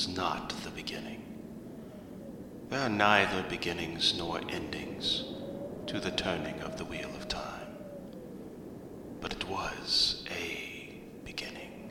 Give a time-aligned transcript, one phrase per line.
[0.00, 1.22] was not the beginning.
[2.70, 5.24] There are neither beginnings nor endings
[5.88, 7.76] to the turning of the wheel of time.
[9.20, 11.90] But it was a beginning.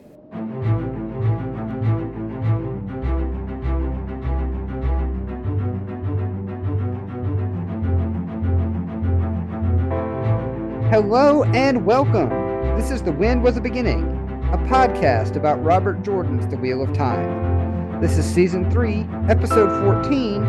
[10.90, 12.30] Hello and welcome.
[12.76, 14.02] This is The Wind Was a Beginning,
[14.52, 17.49] a podcast about Robert Jordan's The Wheel of Time.
[18.00, 20.42] This is season 3, episode 14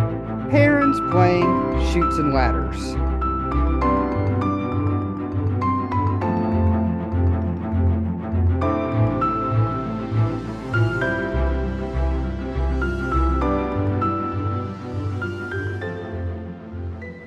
[0.51, 2.93] Perrin's Playing Chutes and Ladders.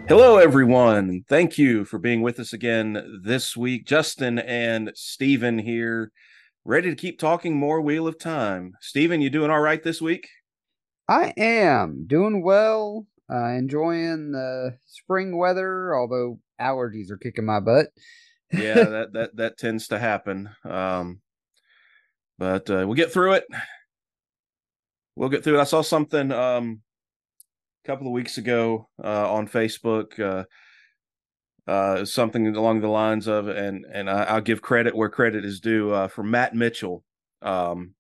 [0.09, 1.25] Hello, everyone.
[1.29, 3.85] Thank you for being with us again this week.
[3.85, 6.13] Justin and Stephen here,
[6.65, 8.73] ready to keep talking more Wheel of Time.
[8.81, 10.29] Stephen, you doing all right this week?
[11.09, 17.89] I am doing well, uh, enjoying the spring weather, although allergies are kicking my butt.
[18.53, 20.49] yeah, that that that tends to happen.
[20.65, 21.21] Um,
[22.39, 23.45] but uh, we'll get through it.
[25.17, 25.63] We'll get through it.
[25.63, 26.81] I saw something um,
[27.85, 30.47] a couple of weeks ago uh, on Facebook.
[31.67, 35.61] Uh, something along the lines of, and and I, will give credit where credit is
[35.61, 37.03] due uh, for Matt Mitchell,
[37.41, 37.95] um,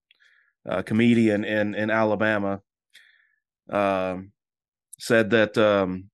[0.66, 2.60] a comedian in in Alabama,
[3.70, 4.32] um,
[4.98, 6.10] said that um,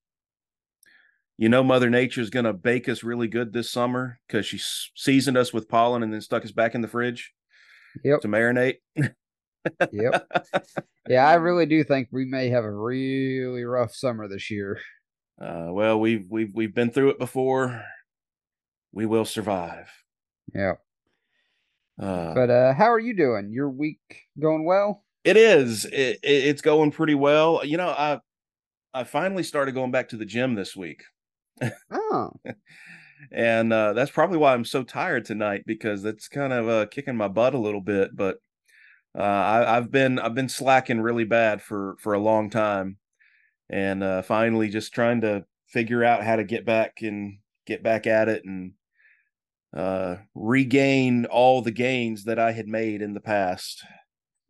[1.39, 4.61] you know Mother Nature is going to bake us really good this summer because she
[4.95, 7.33] seasoned us with pollen and then stuck us back in the fridge
[8.05, 8.21] yep.
[8.21, 8.77] to marinate.
[9.93, 10.31] yep.
[11.09, 14.79] Yeah, I really do think we may have a really rough summer this year.
[15.41, 17.83] Uh, well, we've we've we've been through it before.
[18.93, 19.91] We will survive.
[20.55, 20.75] Yeah.
[22.01, 23.53] Uh, but uh, how are you doing?
[23.53, 24.01] Your week
[24.39, 25.05] going well?
[25.25, 25.85] It is.
[25.85, 27.65] It, it, it's going pretty well.
[27.65, 28.21] You know, I
[28.93, 31.05] I finally started going back to the gym this week.
[31.91, 32.33] Oh.
[33.33, 37.17] and uh, that's probably why I'm so tired tonight because it's kind of uh, kicking
[37.17, 38.17] my butt a little bit.
[38.17, 38.39] But
[39.17, 42.97] uh, I, have been I've been slacking really bad for for a long time,
[43.71, 48.07] and uh, finally just trying to figure out how to get back and get back
[48.07, 48.73] at it and
[49.75, 53.85] uh, regain all the gains that I had made in the past.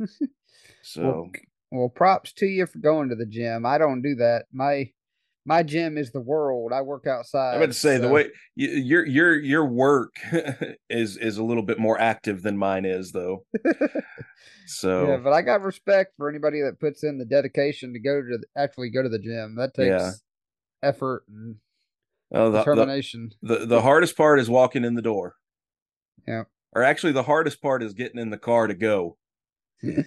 [0.83, 1.31] so, well,
[1.71, 3.67] well, props to you for going to the gym.
[3.67, 4.47] I don't do that.
[4.53, 4.91] My
[5.45, 6.73] my gym is the world.
[6.73, 7.53] I work outside.
[7.53, 8.03] I'm about to say so.
[8.03, 10.15] the way your your your work
[10.91, 13.45] is is a little bit more active than mine is, though.
[14.67, 18.21] so yeah, but I got respect for anybody that puts in the dedication to go
[18.21, 19.57] to the, actually go to the gym.
[19.57, 20.11] That takes yeah.
[20.83, 21.57] effort and
[22.33, 23.31] oh, the, determination.
[23.43, 25.37] The, the the hardest part is walking in the door.
[26.29, 26.45] Yeah.
[26.73, 29.17] Or actually, the hardest part is getting in the car to go.
[29.87, 30.03] uh,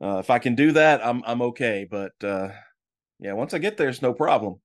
[0.00, 1.86] if I can do that, I'm I'm okay.
[1.90, 2.48] But uh,
[3.20, 4.60] yeah, once I get there, it's no problem.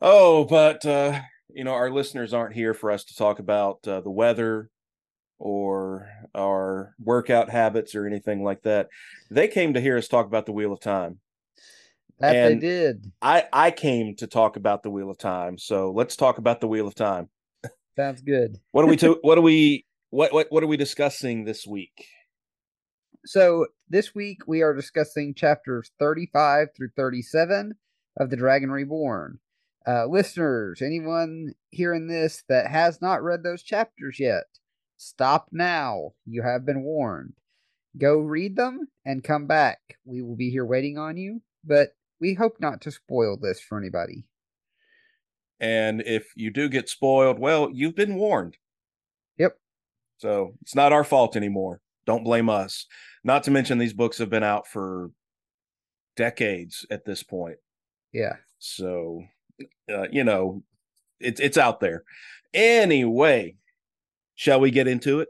[0.00, 4.00] Oh, but uh, you know, our listeners aren't here for us to talk about uh,
[4.00, 4.70] the weather
[5.38, 8.88] or our workout habits or anything like that.
[9.30, 11.20] They came to hear us talk about the Wheel of Time.
[12.20, 13.12] That and they did.
[13.20, 15.58] I I came to talk about the Wheel of Time.
[15.58, 17.28] So let's talk about the Wheel of Time.
[17.96, 18.58] Sounds good.
[18.72, 22.06] what are we to, what are we what what what are we discussing this week?
[23.26, 27.72] So this week we are discussing chapters 35 through 37
[28.18, 29.38] of The Dragon Reborn.
[29.86, 34.44] Uh, listeners, anyone hearing this that has not read those chapters yet,
[34.98, 36.12] stop now.
[36.26, 37.34] You have been warned.
[37.96, 39.78] Go read them and come back.
[40.04, 43.78] We will be here waiting on you, but we hope not to spoil this for
[43.78, 44.26] anybody.
[45.60, 48.58] And if you do get spoiled, well, you've been warned.
[49.38, 49.58] Yep.
[50.18, 51.80] So it's not our fault anymore.
[52.06, 52.86] Don't blame us.
[53.22, 55.10] Not to mention these books have been out for
[56.16, 57.56] decades at this point.
[58.12, 58.36] Yeah.
[58.58, 59.22] So,
[59.90, 60.62] uh, you know,
[61.20, 62.04] it's it's out there.
[62.52, 63.56] Anyway,
[64.34, 65.28] shall we get into it?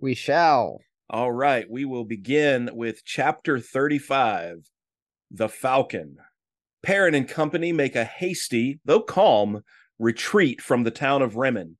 [0.00, 0.80] We shall.
[1.10, 4.70] All right, we will begin with chapter 35,
[5.30, 6.16] The Falcon.
[6.82, 9.62] Perrin and company make a hasty, though calm,
[9.98, 11.76] retreat from the town of Remen,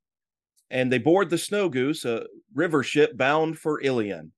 [0.69, 4.31] and they board the Snow Goose, a river ship bound for Illian.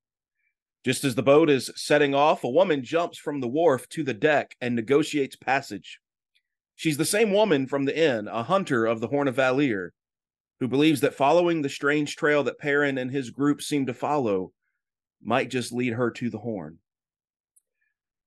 [0.85, 4.13] Just as the boat is setting off, a woman jumps from the wharf to the
[4.13, 5.99] deck and negotiates passage.
[6.75, 9.93] She's the same woman from the inn, a hunter of the Horn of Valere,
[10.59, 14.51] who believes that following the strange trail that Perrin and his group seem to follow
[15.23, 16.77] might just lead her to the Horn.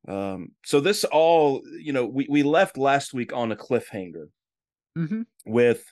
[0.08, 4.29] Um, so this all, you know, we, we left last week on a cliffhanger
[4.97, 5.23] mm-hmm.
[5.47, 5.85] with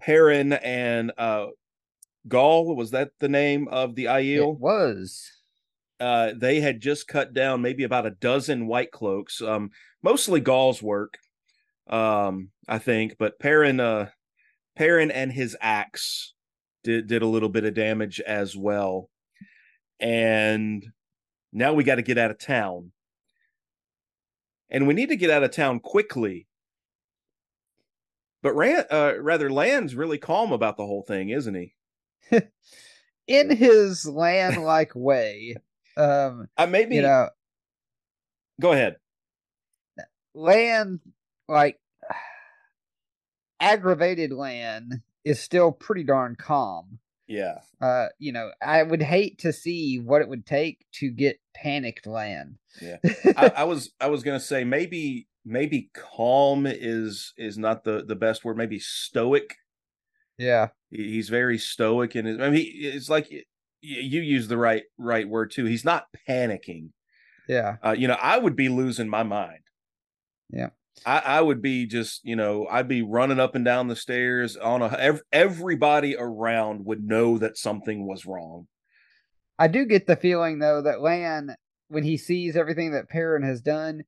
[0.00, 1.46] Perrin and uh
[2.26, 2.74] Gaul.
[2.76, 4.52] Was that the name of the Aiel?
[4.54, 5.30] It was.
[6.00, 9.70] uh, they had just cut down maybe about a dozen white cloaks, um,
[10.02, 11.18] mostly Gaul's work,
[11.88, 13.16] um, I think.
[13.18, 14.10] But Perrin, uh,
[14.76, 16.34] Perrin and his axe
[16.84, 19.08] did did a little bit of damage as well,
[20.00, 20.84] and
[21.52, 22.92] now we got to get out of town,
[24.68, 26.46] and we need to get out of town quickly.
[28.42, 31.74] But Rand, uh, rather, Lan's really calm about the whole thing, isn't he?
[33.26, 35.56] In his Lan like way.
[35.96, 37.28] Um, I maybe you know,
[38.60, 38.96] go ahead.
[40.34, 41.00] Lan
[41.48, 41.78] like
[43.60, 47.00] aggravated Lan is still pretty darn calm.
[47.26, 47.58] Yeah.
[47.80, 52.06] Uh, you know, I would hate to see what it would take to get panicked
[52.06, 52.56] Lan.
[52.80, 52.96] Yeah.
[53.36, 58.16] I, I was I was gonna say maybe maybe calm is is not the the
[58.16, 58.56] best word.
[58.56, 59.56] Maybe stoic.
[60.36, 60.68] yeah.
[60.90, 62.42] He's very stoic and.
[62.42, 63.30] I mean, he, it's like
[63.80, 65.64] you use the right right word too.
[65.64, 66.90] He's not panicking.
[67.48, 67.76] Yeah.
[67.84, 69.60] Uh, you know, I would be losing my mind.
[70.50, 70.70] Yeah.
[71.06, 74.56] I, I would be just, you know, I'd be running up and down the stairs
[74.56, 74.88] on a.
[74.88, 78.66] Ev- everybody around would know that something was wrong.
[79.58, 81.54] I do get the feeling though that Lan,
[81.88, 84.02] when he sees everything that Perrin has done,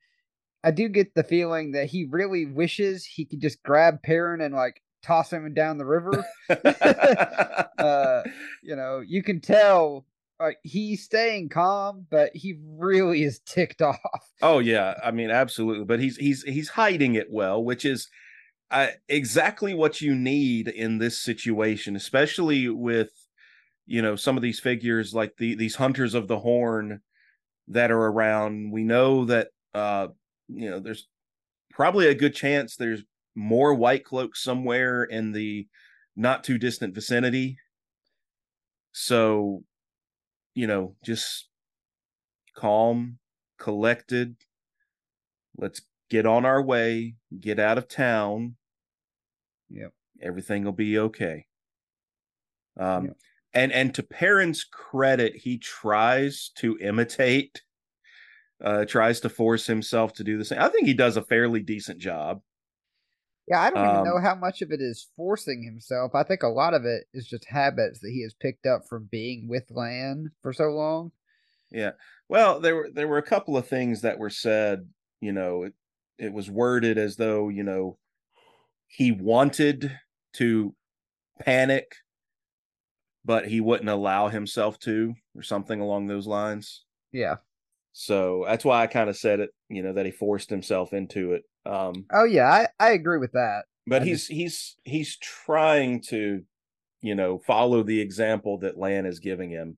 [0.62, 4.54] I do get the feeling that he really wishes he could just grab Perrin and
[4.54, 6.24] like toss him down the river.
[7.78, 8.22] uh,
[8.62, 10.04] you know, you can tell
[10.40, 13.98] like he's staying calm, but he really is ticked off.
[14.42, 18.08] Oh yeah, I mean absolutely, but he's he's he's hiding it well, which is
[18.70, 23.10] uh, exactly what you need in this situation, especially with
[23.86, 27.00] you know some of these figures like the these hunters of the horn
[27.68, 28.72] that are around.
[28.72, 30.08] We know that uh
[30.52, 31.08] you know there's
[31.70, 33.02] probably a good chance there's
[33.34, 35.66] more white cloaks somewhere in the
[36.16, 37.58] not too distant vicinity.
[38.92, 39.64] So,
[40.54, 41.48] you know, just
[42.54, 43.18] calm,
[43.58, 44.36] collected.
[45.56, 48.56] Let's get on our way, get out of town.
[49.70, 49.92] Yep.
[50.20, 51.46] Everything will be okay.
[52.76, 53.16] Um Yep.
[53.54, 57.62] and and to Perrin's credit, he tries to imitate
[58.62, 60.60] uh tries to force himself to do the same.
[60.60, 62.42] I think he does a fairly decent job.
[63.46, 66.14] Yeah, I don't even Um, know how much of it is forcing himself.
[66.14, 69.06] I think a lot of it is just habits that he has picked up from
[69.06, 71.12] being with Lan for so long.
[71.70, 71.92] Yeah.
[72.28, 74.90] Well, there were there were a couple of things that were said,
[75.20, 75.74] you know, it,
[76.18, 77.98] it was worded as though, you know,
[78.88, 79.98] he wanted
[80.34, 80.76] to
[81.40, 81.96] panic
[83.24, 86.84] but he wouldn't allow himself to or something along those lines.
[87.12, 87.38] Yeah.
[87.92, 91.32] So that's why I kind of said it, you know, that he forced himself into
[91.32, 91.42] it.
[91.66, 93.64] Um Oh yeah, I, I agree with that.
[93.86, 96.42] but I he's he's he's trying to,
[97.02, 99.76] you know, follow the example that Lan is giving him.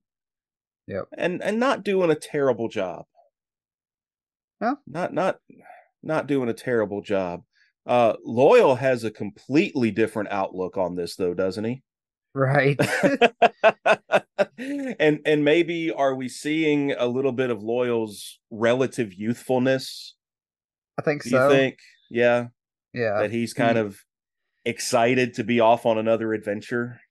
[0.87, 1.05] Yep.
[1.17, 3.05] And and not doing a terrible job.
[4.61, 4.77] No.
[4.87, 5.39] Not not
[6.01, 7.43] not doing a terrible job.
[7.85, 11.81] Uh Loial has a completely different outlook on this though, doesn't he?
[12.35, 12.79] Right.
[14.57, 20.15] and and maybe are we seeing a little bit of Loial's relative youthfulness?
[20.97, 21.47] I think Do so.
[21.47, 21.77] you think?
[22.09, 22.47] Yeah,
[22.93, 23.19] yeah.
[23.21, 23.99] that he's kind of
[24.65, 27.01] excited to be off on another adventure.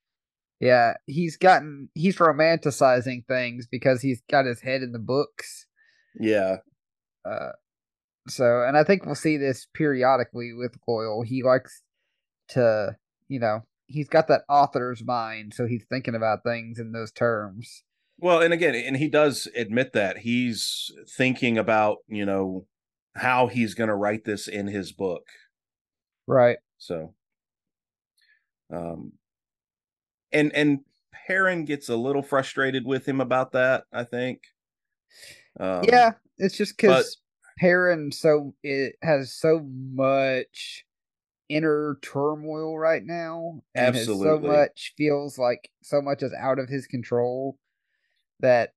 [0.60, 0.94] Yeah.
[1.06, 5.66] He's gotten he's romanticizing things because he's got his head in the books.
[6.18, 6.58] Yeah.
[7.28, 7.50] Uh
[8.28, 11.26] so and I think we'll see this periodically with Loial.
[11.26, 11.82] He likes
[12.50, 12.96] to,
[13.28, 17.84] you know, he's got that author's mind, so he's thinking about things in those terms.
[18.18, 22.66] Well, and again, and he does admit that he's thinking about, you know,
[23.16, 25.24] how he's going to write this in his book.
[26.26, 26.58] Right.
[26.78, 27.14] So,
[28.72, 29.12] um,
[30.32, 30.80] and and
[31.26, 33.84] Perrin gets a little frustrated with him about that.
[33.92, 34.42] I think.
[35.58, 37.18] Um, yeah, it's just because
[37.58, 40.84] Perrin so it has so much
[41.48, 46.86] inner turmoil right now, and so much feels like so much is out of his
[46.86, 47.58] control
[48.40, 48.72] that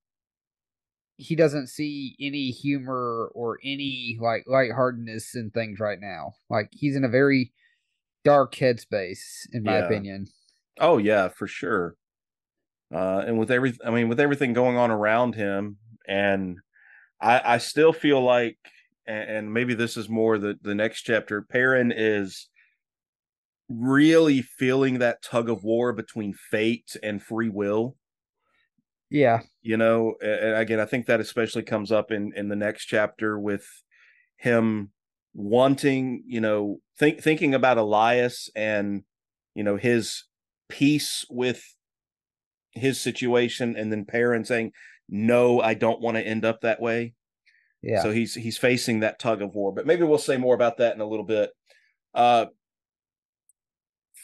[1.16, 6.34] he doesn't see any humor or any like lightheartedness in things right now.
[6.50, 7.52] Like he's in a very
[8.24, 9.86] dark headspace, in my Yeah.
[9.86, 10.26] opinion.
[10.78, 11.96] Oh yeah, for sure.
[12.92, 16.58] Uh, and with every, I mean, with everything going on around him, and
[17.20, 18.58] I, I still feel like,
[19.06, 21.42] and, and maybe this is more the the next chapter.
[21.42, 22.48] Perrin is
[23.68, 27.96] really feeling that tug of war between fate and free will.
[29.10, 32.86] Yeah, You know, and again, I think that especially comes up in in the next
[32.86, 33.64] chapter with
[34.36, 34.90] him
[35.32, 39.04] wanting, you know, think thinking about Elyas and
[39.54, 40.24] you know his
[40.68, 41.62] peace with
[42.72, 44.72] his situation, and then Perrin saying,
[45.08, 47.14] no, I don't want to end up that way.
[47.82, 48.02] Yeah.
[48.02, 49.72] So he's he's facing that tug of war.
[49.72, 51.50] But maybe we'll say more about that in a little bit.
[52.14, 52.46] Uh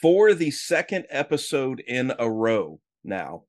[0.03, 3.43] for the second episode in a row now,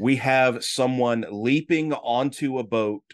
[0.00, 3.04] we have someone leaping onto a boat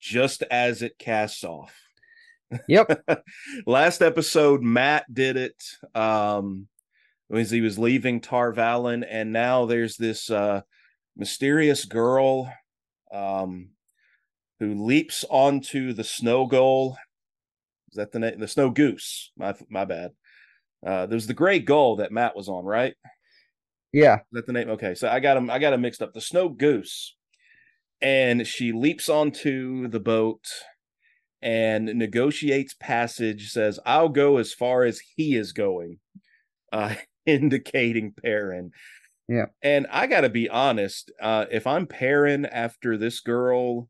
[0.00, 1.78] just as it casts off.
[2.66, 3.04] Yep.
[3.66, 5.62] Last episode, Matt did it.
[5.94, 6.68] Um
[7.30, 10.62] as he was leaving Tar Valon, and now there's this uh
[11.14, 12.50] mysterious girl
[13.12, 13.68] um
[14.60, 16.96] who leaps onto the snow gull.
[17.90, 18.40] Is that the name?
[18.40, 19.30] The snow goose.
[19.36, 20.12] My my bad.
[20.86, 22.94] Uh, there's the gray gull that Matt was on, right?
[23.92, 24.16] yeah.
[24.16, 24.70] Is that the name?
[24.70, 25.50] Okay, so I got him.
[25.50, 26.12] I got him mixed up.
[26.12, 27.16] The snow goose,
[28.00, 30.44] and she leaps onto the boat
[31.42, 33.50] and negotiates passage.
[33.50, 35.98] Says, "I'll go as far as he is going,"
[36.72, 36.94] uh,
[37.26, 38.70] indicating Perrin.
[39.28, 39.46] Yeah.
[39.62, 41.12] And I got to be honest.
[41.22, 43.88] Uh, if I'm Perrin after this girl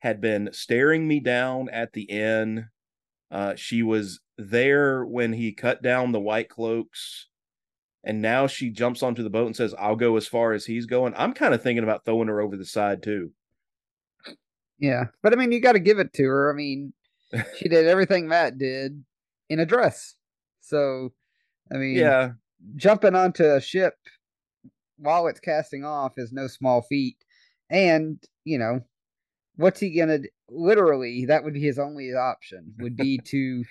[0.00, 2.68] had been staring me down at the inn,
[3.30, 7.28] uh, she was there when he cut down the white cloaks
[8.04, 10.86] and now she jumps onto the boat and says i'll go as far as he's
[10.86, 13.32] going i'm kind of thinking about throwing her over the side too
[14.78, 15.04] Yeah.
[15.22, 16.52] But I mean, you got to give it to her.
[16.52, 16.92] I mean,
[17.56, 19.02] she did everything Matt did
[19.48, 20.16] in a dress.
[20.60, 21.14] So,
[21.72, 22.32] I mean, yeah
[22.74, 23.94] jumping onto a ship
[24.98, 27.16] while it's casting off is no small feat.
[27.70, 28.80] And, you know,
[29.56, 33.64] what's he to literally that would be his only option would be to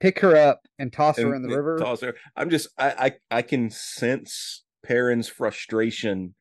[0.00, 1.78] pick her up and toss her in the river.
[1.78, 2.14] toss her.
[2.36, 6.34] i'm just I, I i can sense perrin's frustration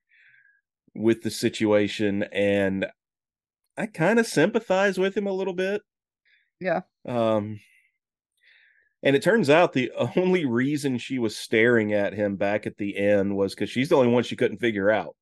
[0.95, 2.85] with the situation and
[3.77, 5.81] i kind of sympathize with him a little bit
[6.59, 6.81] Yeah.
[7.07, 7.59] um
[9.03, 12.97] and it turns out the only reason she was staring at him back at the
[12.97, 15.15] end was because she's the only one she couldn't figure out.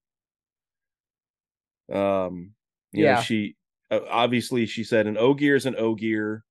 [1.91, 2.53] Um,
[2.93, 3.21] you know, Yeah.
[3.21, 6.43] she uh, obviously she said an Ogier is an Ogier.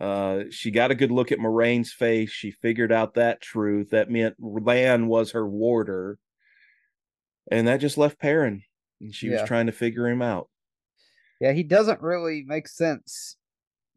[0.00, 2.30] Uh, she got a good look at Moiraine's face.
[2.30, 3.90] She figured out that truth.
[3.90, 6.18] That meant Lan was her warder,
[7.50, 8.62] and that just left Perrin.
[9.00, 9.40] And she Yeah.
[9.40, 10.50] was trying to figure him out.
[11.40, 13.36] Yeah, he doesn't really make sense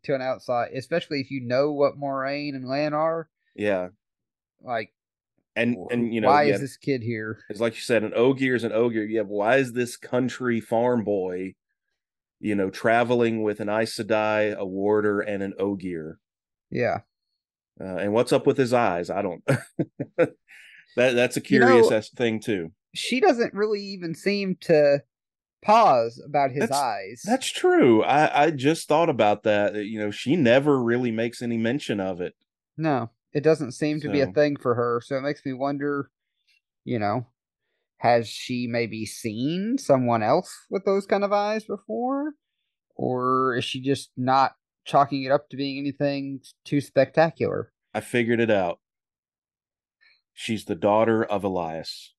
[0.03, 3.29] to an outside, especially if you know what Moiraine and Lan are.
[3.55, 3.89] Yeah,
[4.61, 4.93] Like,
[5.55, 7.39] and and you know, why yeah, is this kid here?
[7.49, 9.03] It's like you said, an ogier is an ogier.
[9.03, 11.55] Yeah, but why is this country farm boy,
[12.39, 16.19] you know, traveling with an Aes Sedai, a warder, and an ogier?
[16.69, 16.99] Yeah.
[17.79, 19.09] Uh, and what's up with his eyes?
[19.09, 19.43] I don't.
[20.17, 20.33] that
[20.95, 22.71] that's a You know- curious thing too.
[22.95, 25.03] She doesn't really even seem to
[25.63, 27.21] pause about his That's- eyes.
[27.25, 28.03] That's true.
[28.03, 29.73] I I just thought about that.
[29.73, 32.33] that, You know, she never really makes any mention of it.
[32.77, 35.01] No, it doesn't seem to be a thing for her.
[35.03, 36.09] So it makes me wonder,
[36.85, 37.27] you know,
[37.97, 42.33] has she maybe seen someone else with those kind of eyes before?
[42.95, 44.53] Or is she just not
[44.85, 47.71] chalking it up to being anything too spectacular?
[47.93, 48.79] I figured it out.
[50.33, 52.09] She's the daughter of Elyas.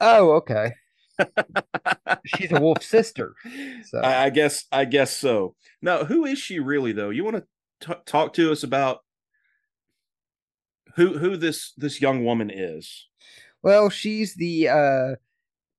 [0.00, 0.72] Oh, okay.
[2.24, 3.34] She's a wolf sister.
[3.86, 5.56] So I, I guess I guess so.
[5.82, 7.10] Now, who is she really though?
[7.10, 7.44] You want to
[7.80, 9.00] t- talk to us about
[10.94, 13.07] who who this this young woman is?
[13.62, 15.14] Well, she's the uh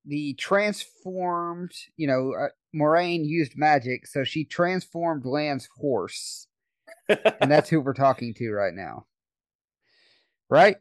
[0.06, 6.48] the transformed, you know, uh, Moiraine used magic, so she transformed Lan's horse.
[7.08, 9.06] and that's who we're talking to right now.
[10.50, 10.78] Right?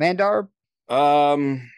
[0.00, 0.48] Mandarb?
[0.88, 1.70] Um,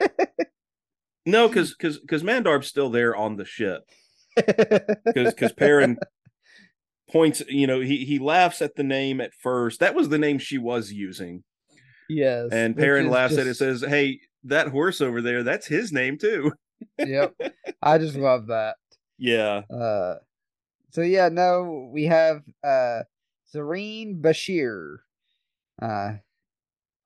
[1.26, 3.83] no, because because because Mandarb's still there on the ship.
[4.35, 5.99] Because because Perrin
[7.11, 9.81] points, you know, he he laughs at the name at first.
[9.81, 11.45] That was the name she was using,
[12.09, 12.49] yes.
[12.50, 13.57] and Perrin laughs at it.
[13.57, 16.53] Says, "Hey, that horse over there, that's his name too."
[16.99, 17.35] Yep.
[17.83, 18.77] I just love that.
[19.19, 20.17] Yeah, Uh
[20.91, 23.03] so yeah, no, we have uh
[23.55, 24.99] Zarine Bashere
[25.81, 26.15] uh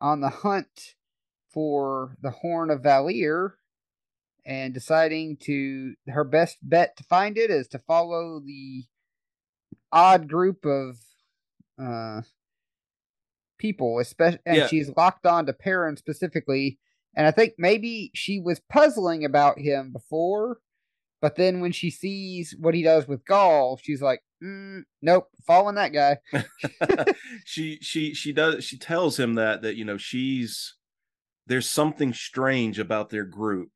[0.01, 0.95] on the hunt
[1.53, 3.57] for the Horn of Valere
[4.45, 8.85] and deciding to her best bet to find it is to follow the
[9.93, 10.97] odd group of
[11.83, 12.23] uh
[13.59, 14.67] people especially and Yeah.
[14.67, 16.79] she's locked on to Perrin specifically
[17.17, 20.59] and I think maybe she was puzzling about him before
[21.23, 25.77] but then when she sees what he does with Gaul she's like mm, nope following
[25.77, 26.19] that guy.
[27.45, 30.75] She she she does she tells him that that you know she's
[31.47, 33.71] there's something strange about their group.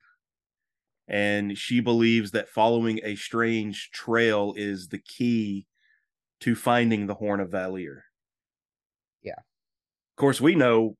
[1.09, 5.67] And she believes that following a strange trail is the key
[6.41, 8.05] to finding the horn of Valere
[9.23, 9.33] Yeah.
[9.33, 10.97] of course we know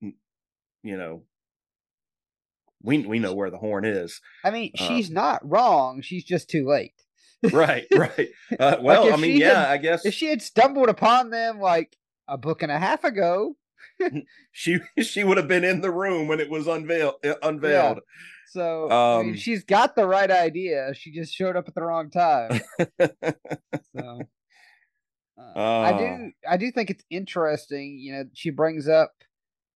[0.00, 1.22] you know
[2.82, 4.20] we we know where the horn is.
[4.44, 6.02] I mean, Uh, she's not wrong.
[6.02, 6.94] She's just too late.
[7.52, 8.28] Right, right.
[8.58, 11.58] Uh, well, if I mean, yeah, had- I guess If she had stumbled upon them
[11.60, 11.96] like
[12.28, 13.56] a book and a half ago,
[14.52, 18.00] she she would have been in the room when it was unveiled uh, unveiled.
[18.48, 20.92] so I mean, Um, she's got the right idea.
[20.94, 22.60] She just showed up at the wrong time.
[23.94, 24.20] So
[25.56, 29.12] uh, I do I do think it's interesting, you know, she brings up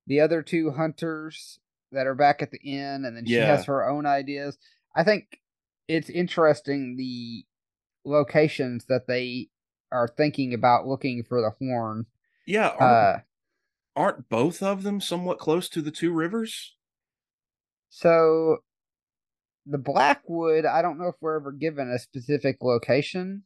[0.07, 1.59] the other two hunters
[1.97, 3.47] that are back at the inn and then she Yeah.
[3.57, 4.57] has her own ideas.
[4.95, 5.41] I think
[5.89, 7.45] it's interesting the
[8.05, 9.49] locations that they
[9.93, 12.07] are thinking about looking for the horn.
[12.47, 13.19] yeah, aren't, Uh
[13.97, 16.75] aren't both of them somewhat close to the two rivers?
[17.89, 18.59] so
[19.65, 23.45] the Blackwood, I don't know if we're ever given a specific location.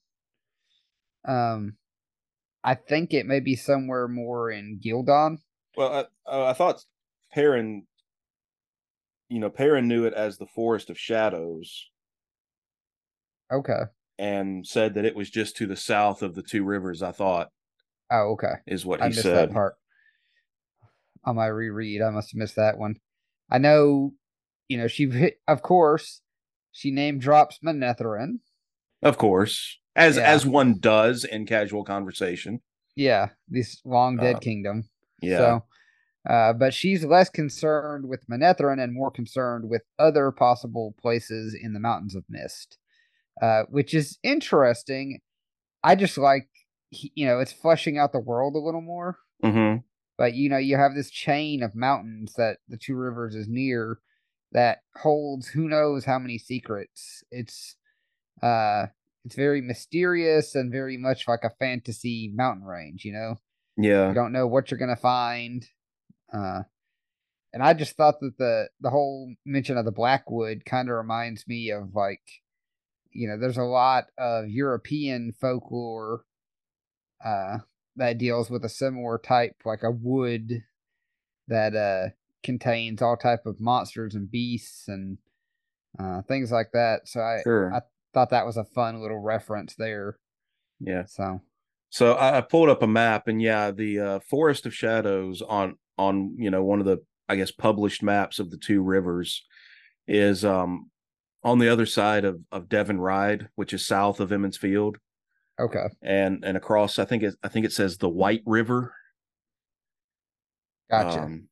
[1.26, 1.76] Um
[2.62, 5.38] I think it may be somewhere more in Ghealdan.
[5.76, 6.84] Well, I, I thought
[7.32, 7.86] Perrin,
[9.30, 11.88] you know, Perrin knew it as the Forest of Shadows
[13.52, 13.82] Okay.
[14.18, 17.02] and said that it was just to the south of the two rivers.
[17.02, 17.48] I thought
[18.10, 18.54] Oh, okay.
[18.66, 19.48] is what I he missed said.
[19.50, 19.74] that part.
[21.24, 22.96] On my reread, I must have missed that one.
[23.50, 24.12] I know,
[24.68, 26.22] you know, she hit, of course,
[26.72, 28.40] she name drops Manetheren.
[29.02, 30.22] Of course, as Yeah.
[30.30, 32.60] as one does in casual conversation.
[32.96, 34.88] Yeah, this long dead Uh, kingdom.
[35.22, 35.64] Yeah, So,
[36.28, 41.72] uh, but she's less concerned with Manetheren and more concerned with other possible places in
[41.72, 42.78] the Mountains of Mist,
[43.42, 45.20] uh, which is interesting.
[45.82, 46.48] I just like,
[46.90, 49.18] you know, it's fleshing out the world a little more.
[49.42, 49.76] hmm
[50.18, 53.98] but you know you have this chain of mountains that the two rivers is near
[54.52, 57.24] that holds who knows how many secrets.
[57.30, 57.76] It's
[58.42, 58.86] uh
[59.24, 63.36] it's very mysterious and very much like a fantasy mountain range you know?
[63.76, 65.66] Yeah, you don't know what you're gonna find
[66.32, 66.62] uh
[67.52, 71.46] and i just thought that the the whole mention of the blackwood kind of reminds
[71.46, 72.22] me of like
[73.12, 76.24] you know there's a lot of european folklore
[77.24, 77.58] uh
[77.96, 80.62] that deals with a similar type like a wood
[81.48, 82.08] that uh
[82.42, 85.18] contains all type of monsters and beasts and
[85.98, 87.06] uh things like that.
[87.06, 90.18] So i sure, I- thought that was a fun little reference there.
[90.80, 91.04] Yeah.
[91.04, 91.42] so
[91.90, 95.76] So I, I pulled up a map, and yeah, the uh, Forest of Shadows on
[96.00, 99.44] on you know one of the I guess published maps of the two rivers
[100.08, 100.90] is um
[101.44, 104.96] on the other side of of Deven Ride, which is south of Emond's Field,
[105.58, 108.94] okay and and across I think it I think it says the White River.
[110.90, 111.48] gotcha Um,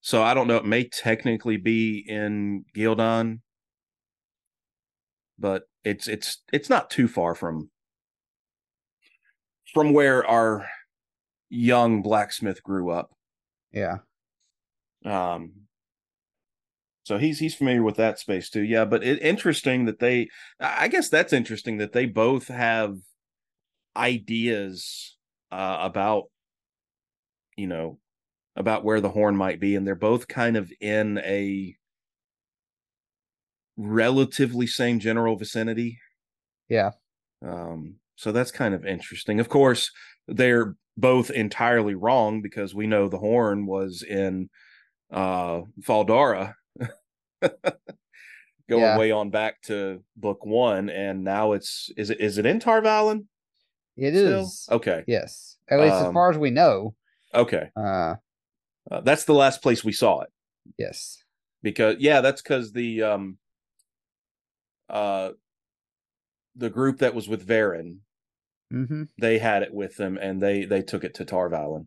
[0.00, 0.56] so I don't know.
[0.56, 3.40] It may technically be in Ghealdan,
[5.38, 7.70] but it's it's it's not too far from
[9.74, 10.68] from where our
[11.50, 13.12] young blacksmith grew up.
[13.72, 13.98] yeah
[15.04, 15.66] Um,
[17.04, 18.62] so he's he's familiar with that space too.
[18.62, 20.28] Yeah, but it interesting that they.
[20.60, 22.96] I I guess that's interesting that they both have
[23.96, 25.16] ideas
[25.50, 26.24] uh, about
[27.56, 27.98] you know
[28.56, 31.76] about where the horn might be, and they're both kind of in a
[33.76, 35.98] relatively same general vicinity.
[36.68, 36.92] yeah
[37.42, 39.40] Um, so that's kind of interesting.
[39.40, 39.90] Of course,
[40.28, 44.50] they're both entirely wrong because we know the horn was in
[45.10, 46.54] uh Fal Dara
[47.40, 48.96] going Yeah.
[48.98, 52.80] way on back to book one, and now it's is it is it in Tar
[52.80, 53.26] Valon?
[53.96, 54.42] it still?
[54.42, 55.04] is Okay.
[55.06, 56.94] yes at least as Um, far as we know
[57.34, 57.70] Okay.
[57.76, 58.14] uh
[58.90, 60.30] Uh, that's the last place we saw it.
[60.78, 61.22] yes
[61.62, 63.38] because yeah that's because the um
[64.88, 65.30] uh
[66.56, 67.98] the group that was with Verin
[68.72, 69.04] mm-hmm.
[69.18, 71.86] they had it with them and they they took it to Tar Valon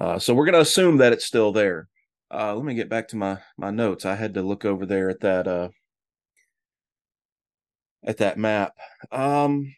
[0.00, 1.88] uh so we're gonna assume that it's still there.
[2.32, 4.04] Uh let me get back to my my notes.
[4.06, 5.68] I had to look over there at that uh
[8.04, 8.74] at that map.
[9.10, 9.74] Um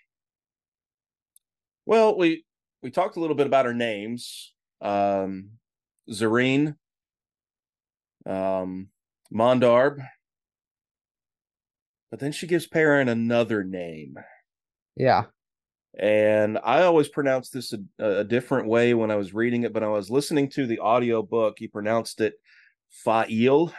[1.87, 2.45] well we
[2.83, 4.53] we talked a little bit about our names.
[4.81, 5.51] Um
[6.11, 6.77] Zarine
[8.27, 8.89] um
[9.33, 9.99] Mandarb.
[12.11, 14.17] But then she gives Perrin another name.
[14.97, 15.25] yeah
[15.99, 19.85] And I always pronounced this a, a different way when I was reading it, but
[19.85, 21.57] I was listening to the audio book.
[21.59, 22.35] He pronounced it
[23.07, 23.73] Fa'il.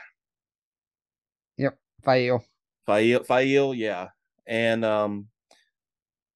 [1.57, 2.43] Yep, fail
[2.87, 4.09] Fa'il, Fa'il, yeah.
[4.45, 5.27] And um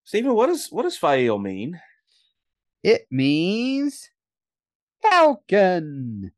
[0.03, 1.79] Stephen, what does what does Fa'il mean?
[2.83, 4.09] It means
[5.01, 6.31] falcon.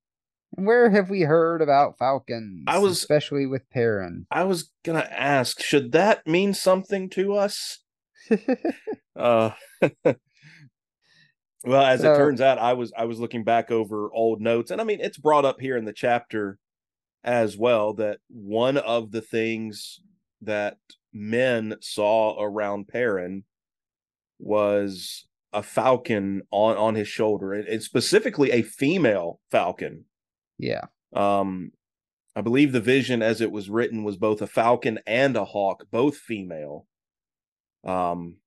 [0.58, 2.66] And where have we heard about falcons?
[2.68, 4.26] I was- especially with Perrin.
[4.30, 7.80] I was gonna ask, should that mean something to us?
[9.16, 9.52] Uh
[11.64, 14.72] well, as So- it turns out, I was I was looking back over old notes,
[14.72, 16.58] and I mean it's brought up here in the chapter
[17.24, 20.00] as well that one of the things
[20.42, 20.78] that
[21.14, 23.44] Min saw around Perrin
[24.40, 30.06] was a falcon on on his shoulder, and, and specifically a female falcon.
[30.58, 30.86] Yeah.
[31.14, 31.72] Um,
[32.36, 35.86] I believe the vision, as it was written, was both a falcon and a hawk,
[35.92, 36.88] both female.
[37.84, 38.38] Um,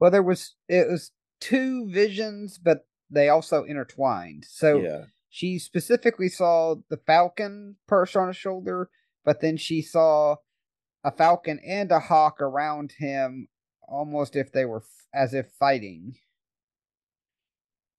[0.00, 4.44] Well, there was it was two visions, but they also intertwined.
[4.48, 8.90] So yeah, she specifically saw the falcon perched on his shoulder,
[9.24, 10.36] but then she saw
[11.02, 13.48] a falcon and a hawk around him,
[13.86, 16.14] almost if they were f- as if fighting.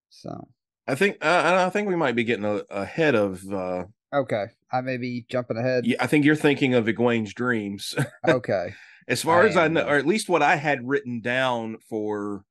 [0.10, 0.48] So
[0.88, 3.44] I think I, I think we might be getting a, ahead of.
[3.52, 5.86] Uh, okay, I may be jumping ahead.
[5.86, 7.96] yeah, I think you're thinking of Egwene's dreams.
[8.28, 8.74] Okay,
[9.08, 12.44] as far I as I know, or at least what I had written down for,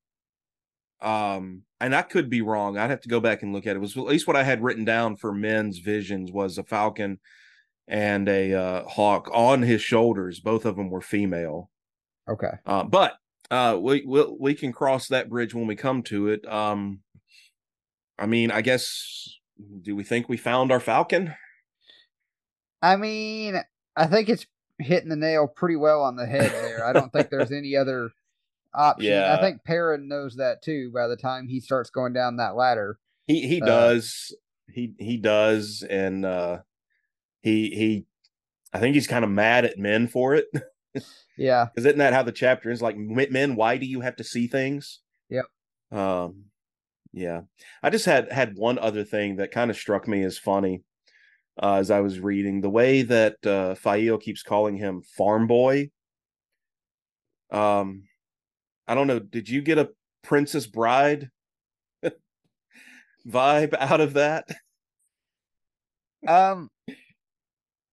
[1.01, 2.79] um, and I could be wrong.
[2.79, 3.77] I'd have to go back and look at it.
[3.77, 7.19] it was at least what I had written down for Min's visions was a falcon
[7.89, 10.41] and a uh, hawk on his shoulders.
[10.41, 11.71] Both of them were female.
[12.29, 12.53] okay.
[12.65, 13.15] Uh, but
[13.51, 16.47] uh, we we'll, we can cross that bridge when we come to it.
[16.47, 17.01] Um,
[18.19, 19.29] I mean, I guess.
[19.83, 21.33] Do we think we found our falcon?
[22.83, 23.63] I mean,
[23.97, 24.47] I think it's
[24.79, 26.85] hitting the nail pretty well on the head there.
[26.85, 28.11] I don't think there's any other
[28.75, 29.11] option.
[29.13, 29.37] Yeah.
[29.37, 32.99] I think Perrin knows that too by the time he starts going down that ladder.
[33.27, 34.35] He he Uh, does.
[34.73, 36.59] He he does, and uh,
[37.43, 38.07] he he.
[38.73, 40.47] I think he's kind of mad at Min for it.
[41.37, 41.65] Yeah.
[41.65, 42.81] Because isn't that how the chapter is?
[42.81, 45.01] Like, Min, why do you have to see things?
[45.29, 45.47] Yep.
[45.91, 46.45] Um,
[47.13, 47.41] yeah.
[47.83, 50.83] I just had had one other thing that kind of struck me as funny
[51.63, 55.91] uh, as I was reading the way that uh, Faile keeps calling him Farm Boy.
[57.51, 58.05] Um,
[58.87, 59.19] I don't know.
[59.19, 59.91] Did you get a
[60.23, 61.31] Princess Bride
[63.27, 64.49] vibe out of that?
[66.27, 66.71] Um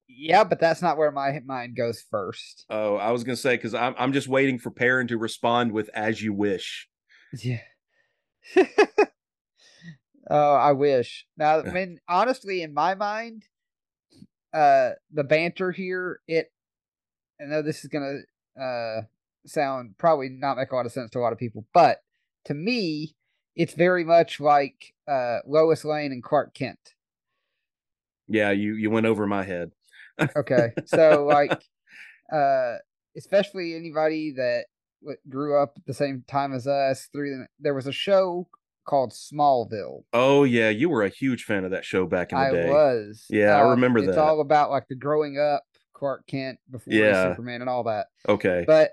[0.08, 2.66] Yeah, but that's not where my mind goes first.
[2.70, 5.90] Oh, I was gonna say because I'm I'm just waiting for Perrin to respond with
[5.94, 6.88] "as you wish."
[7.38, 7.62] Yeah.
[10.30, 11.26] oh, I wish.
[11.38, 13.46] Now, I mean, honestly, in my mind,
[14.54, 16.52] uh, the banter here, it.
[17.42, 18.20] I know this is gonna
[18.62, 19.02] uh
[19.46, 22.02] sound probably not make a lot of sense to a lot of people, but
[22.46, 23.16] to me,
[23.56, 26.96] it's very much like uh Lois Lane and Clark Kent.
[28.28, 29.72] Yeah, you you went over my head.
[30.36, 31.52] Okay, so like,
[32.34, 32.76] uh,
[33.18, 34.66] especially anybody that
[35.28, 38.48] grew up at the same time as us through the, there was a show
[38.86, 40.04] called Smallville.
[40.14, 42.68] Oh yeah, you were a huge fan of that show back in the I day.
[42.68, 43.26] I was.
[43.30, 44.12] Yeah, I Um, remember It's that.
[44.14, 45.64] It's all about like the growing up
[45.94, 47.30] Clark Kent before Yeah.
[47.32, 48.08] Superman and all that.
[48.28, 48.64] Okay.
[48.66, 48.92] But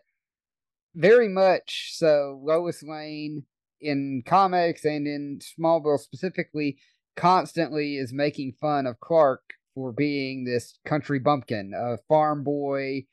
[0.94, 3.44] very much so, Lois Lane
[3.80, 6.78] in comics and in Smallville specifically
[7.16, 9.42] constantly is making fun of Clark
[9.74, 13.04] for being this country bumpkin, a farm boy.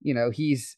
[0.00, 0.76] You know, he's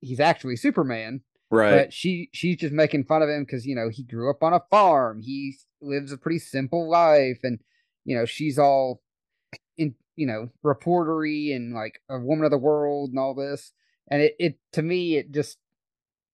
[0.00, 1.70] he's actually Superman, right.
[1.70, 4.52] but she she's just making fun of him because you know he grew up on
[4.52, 5.20] a farm.
[5.22, 7.58] He lives a pretty simple life, and
[8.04, 9.02] you know she's all
[9.76, 13.72] in you know reportery and like a woman of the world and all this.
[14.10, 15.58] And it it to me it just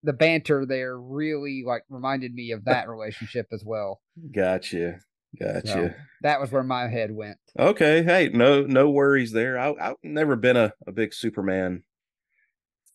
[0.02, 4.00] the banter there really like reminded me of that relationship as well.
[4.34, 5.00] Gotcha.
[5.38, 5.66] Gotcha.
[5.66, 5.90] So
[6.22, 7.38] that was where my head went.
[7.58, 8.02] Okay.
[8.02, 9.58] Hey, no no worries there.
[9.58, 11.82] I I've never been a, a big Superman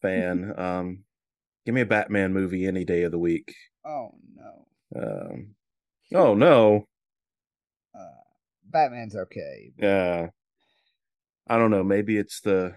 [0.02, 0.54] fan.
[0.58, 1.04] um
[1.70, 3.54] give me a Batman movie any day of the week.
[3.86, 5.54] Oh no, Um
[6.16, 6.88] oh no.
[7.94, 8.22] uh,
[8.66, 9.72] Batman's okay.
[9.80, 10.30] Uh
[11.48, 11.84] I don't know.
[11.84, 12.74] Maybe it's the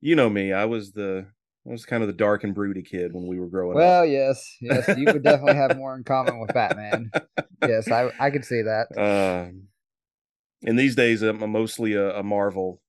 [0.00, 0.52] you know me.
[0.52, 1.26] I was the
[1.66, 3.82] I was kind of the dark and broody kid when we were growing up.
[3.82, 7.10] Well, yes, yes, you would definitely have more in common with Batman.
[7.60, 8.86] Yes, I I could see that.
[8.96, 9.62] Um,
[10.64, 12.80] and these days, I'm mostly a, a Marvel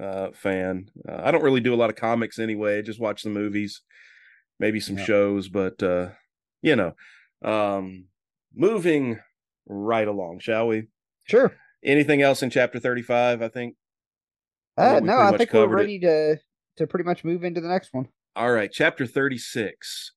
[0.00, 0.90] uh, fan.
[1.08, 2.82] Uh, I don't really do a lot of comics anyway.
[2.82, 3.82] Just watch the movies,
[4.60, 5.04] maybe some Yeah.
[5.04, 6.10] shows, but uh,
[6.62, 6.92] you know,
[7.42, 8.04] um,
[8.54, 9.18] moving
[9.66, 10.86] right along, shall we?
[11.24, 11.52] Sure.
[11.82, 13.42] Anything else in chapter 35?
[13.42, 13.74] I think.
[14.76, 15.80] Uh, no, I think we're covered it.
[15.82, 16.36] ready to
[16.76, 18.08] to pretty much move into the next one.
[18.36, 20.12] All right, chapter 36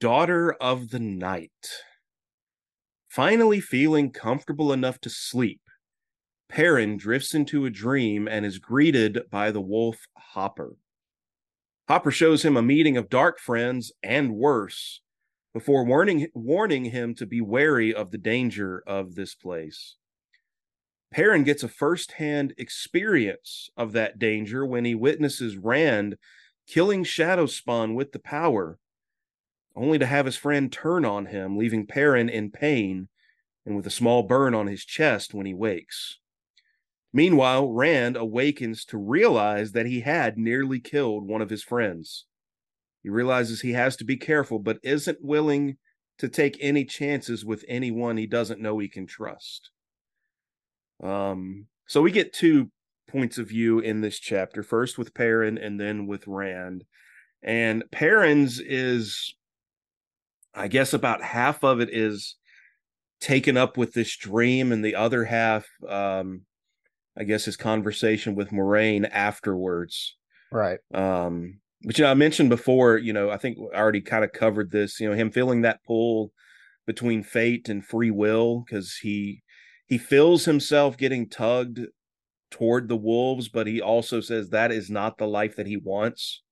[0.00, 1.50] Daughter of the Night.
[3.08, 5.60] Finally feeling comfortable enough to sleep,
[6.48, 10.76] Perrin drifts into a dream and is greeted by the wolf Hopper.
[11.88, 15.00] Hopper shows him a meeting of dark friends and worse
[15.54, 19.96] before warning warning him to be wary of the danger of this place.
[21.12, 26.16] Perrin gets a first-hand experience of that danger when he witnesses Rand
[26.66, 28.78] killing Shadowspawn with the power,
[29.76, 33.08] only to have his friend turn on him, leaving Perrin in pain
[33.64, 36.18] and with a small burn on his chest when he wakes.
[37.12, 42.26] Meanwhile, Rand awakens to realize that he had nearly killed one of his friends.
[43.02, 45.76] He realizes he has to be careful, but isn't willing
[46.18, 49.70] to take any chances with anyone he doesn't know he can trust.
[51.02, 52.70] Um, so we get two
[53.06, 56.84] points of view in this chapter first with Perrin and then with Rand.
[57.42, 59.34] And Perrin's is,
[60.54, 62.36] I guess, about half of it is
[63.20, 66.42] taken up with this dream, and the other half, um,
[67.18, 70.16] I guess, his conversation with Moiraine afterwards.
[70.52, 70.78] Right.
[70.94, 74.32] Um, but you know, I mentioned before, you know, I think I already kind of
[74.32, 76.32] covered this, you know, him feeling that pull
[76.86, 79.42] between fate and free will because he
[79.86, 81.80] he feels himself getting tugged
[82.50, 86.42] toward the wolves, but he also says that is not the life that he wants.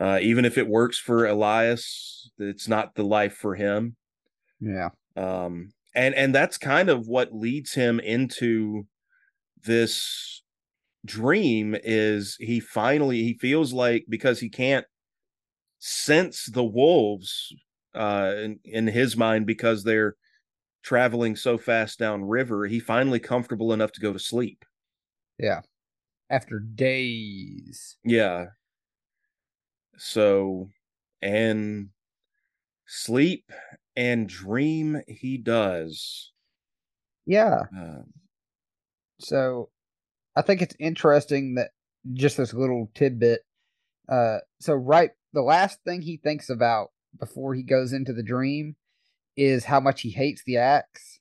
[0.00, 3.96] Uh, even if it works for Elyas, it's not the life for him.
[4.60, 4.90] Yeah.
[5.16, 8.86] Um, and and that's kind of what leads him into
[9.64, 10.42] this
[11.06, 14.86] dream is he finally he feels like because he can't
[15.78, 17.54] sense the wolves
[17.94, 20.16] uh in, in his mind because they're
[20.82, 24.64] traveling so fast down river he finally comfortable enough to go to sleep
[25.38, 25.62] Yeah.
[26.30, 27.96] After days.
[28.04, 28.50] yeah
[29.96, 30.68] so
[31.22, 31.90] and
[32.86, 33.52] sleep
[33.96, 36.32] and dream he does
[37.26, 37.68] Yeah.
[37.76, 38.02] uh,
[39.20, 39.70] So
[40.36, 41.70] I think it's interesting that
[42.12, 43.42] just this little tidbit.
[44.08, 48.76] Uh, so right, the last thing he thinks about before he goes into the dream
[49.36, 51.20] is how much he hates the axe.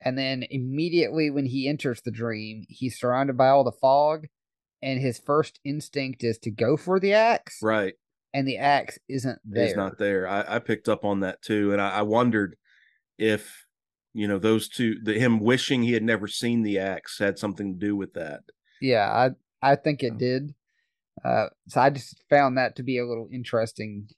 [0.00, 4.26] And then immediately when he enters the dream, he's surrounded by all the fog,
[4.82, 7.94] and his first instinct is to go for the axe, right
[8.36, 9.64] and the axe isn't there.
[9.64, 10.28] is not there.
[10.28, 12.56] I, I picked up on that too, and I, I wondered
[13.18, 13.65] if
[14.16, 17.72] you know those two, the, him wishing he had never seen the axe, had something
[17.74, 18.40] to do with that.
[18.80, 19.30] Yeah, I
[19.72, 20.54] I think it did.
[21.24, 24.08] Uh, so I just found that to be a little interesting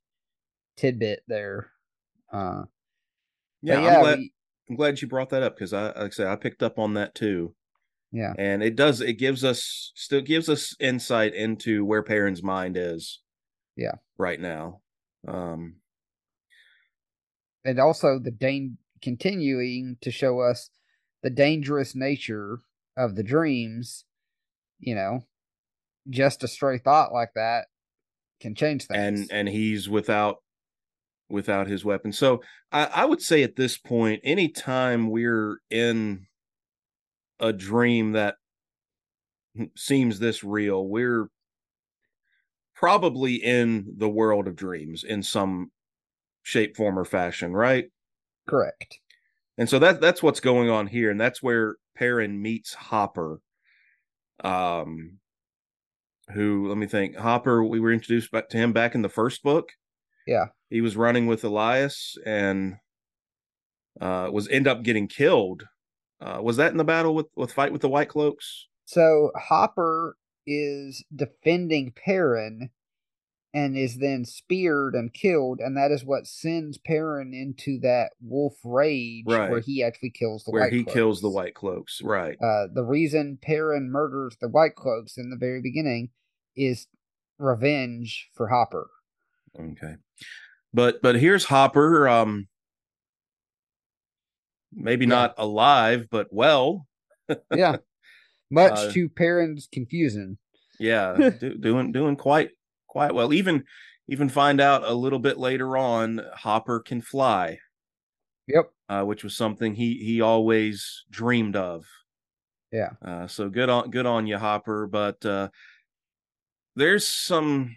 [0.76, 1.70] tidbit there.
[2.32, 2.64] Uh,
[3.62, 4.18] Yeah, but I'm glad.
[4.18, 4.32] we-
[4.70, 6.92] I'm glad you brought that up because I, like I said, I picked up on
[6.94, 7.54] that too,
[8.12, 9.00] yeah, and it does.
[9.00, 13.20] It gives us still gives us insight into where Perrin's mind is.
[13.76, 13.94] Yeah.
[14.18, 14.80] right now.
[15.26, 15.76] Um,
[17.64, 20.70] and also the dan- continuing to show us
[21.22, 22.60] the dangerous nature
[22.96, 24.04] of the dreams.
[24.78, 25.26] You know,
[26.08, 27.66] just a stray thought like that
[28.40, 29.28] can change things.
[29.30, 30.36] and and he's without
[31.28, 32.12] without his weapon.
[32.12, 36.26] So I, I would say at this point, anytime we're in
[37.38, 38.36] a dream that
[39.76, 41.28] seems this real, we're
[42.74, 45.70] probably in the world of dreams in some
[46.42, 47.86] shape, form, or fashion, right?
[48.48, 48.98] Correct.
[49.56, 53.40] And so that that's what's going on here, and that's where Perrin meets Hopper.
[54.42, 55.18] Um,
[56.32, 57.16] who let me think.
[57.16, 59.72] Hopper, we were introduced back to him back in the first book.
[60.26, 60.46] Yeah.
[60.70, 62.76] He was running with Elyas and
[64.00, 65.64] uh was end up getting killed.
[66.20, 68.68] Uh was that in the battle with with fight with the White Cloaks?
[68.84, 72.70] So Hopper is defending Perrin
[73.58, 78.54] and is then speared and killed, and that is what sends Perrin into that wolf
[78.62, 82.36] rage where he actually kills the where White he kills the White Cloaks, right?
[82.40, 86.10] Uh, the reason Perrin murders the White Cloaks in the very beginning
[86.56, 86.86] is
[87.38, 88.88] revenge for Hopper.
[89.58, 89.96] Okay.
[90.72, 92.46] But but here's Hopper um
[94.72, 95.08] maybe Yeah.
[95.10, 96.86] not alive but well.
[97.54, 97.76] Yeah.
[98.50, 100.38] Much Uh, to Perrin's confusion.
[100.78, 102.50] Yeah, do, doing doing quite
[102.88, 103.32] quite well.
[103.32, 103.64] Even
[104.08, 107.58] even find out a little bit later on Hopper can fly,
[108.46, 108.72] Yep.
[108.88, 111.86] uh, which was something he he always dreamed of.
[112.72, 112.92] Yeah.
[113.02, 114.86] Uh, so good on good on you, Hopper.
[114.86, 115.48] But uh,
[116.76, 117.76] there's some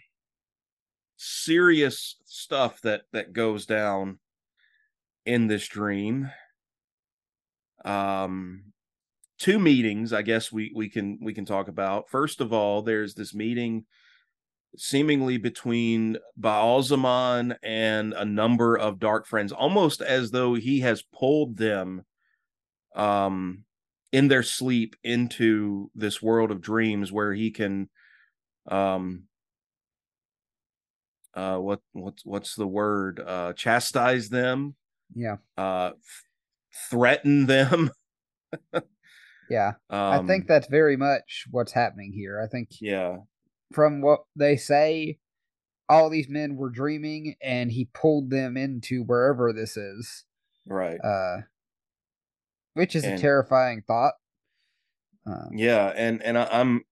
[1.18, 4.20] serious stuff that that goes down
[5.26, 6.32] in this dream.
[7.86, 8.74] Um,
[9.40, 12.10] two meetings, I guess we we can we can talk about.
[12.10, 13.86] First of all, there's this meeting
[14.78, 21.58] seemingly between Baalzamon and a number of dark friends, almost as though he has pulled
[21.58, 22.06] them
[22.96, 23.64] um
[24.12, 27.90] in their sleep into this world of dreams where he can
[28.68, 29.24] um
[31.34, 34.76] uh what what's what's the word uh chastise them
[35.16, 35.38] Yeah.
[35.58, 36.02] uh th-
[36.90, 37.92] threaten them
[39.50, 39.74] Yeah.
[39.90, 42.42] um I think that's very much what's happening here.
[42.42, 43.18] I think yeah
[43.74, 45.18] from what they say,
[45.90, 50.26] all these men were dreaming and he pulled them into wherever this is.
[50.66, 51.38] right Uh
[52.74, 54.14] which is And- a terrifying thought.
[55.26, 56.84] Uh, Yeah, and and I, I'm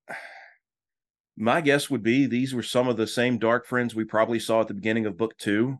[1.37, 4.59] my guess would be these were some of the same dark friends we probably saw
[4.61, 5.79] at the beginning of book two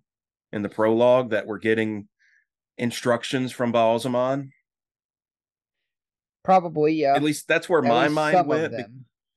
[0.53, 2.07] in the prologue that were getting
[2.77, 4.51] instructions from Baalzamon.
[6.43, 7.13] probably, yeah.
[7.15, 8.73] At least that's where At my mind went.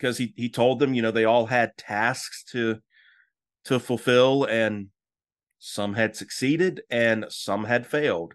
[0.03, 2.81] Because he he told them, you know, they all had tasks to
[3.65, 4.88] to fulfill and
[5.61, 8.35] some had succeeded and some had failed.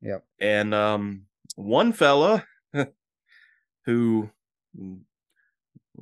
[0.00, 0.24] Yep.
[0.40, 1.24] And um
[1.56, 2.46] one fella
[3.84, 4.30] who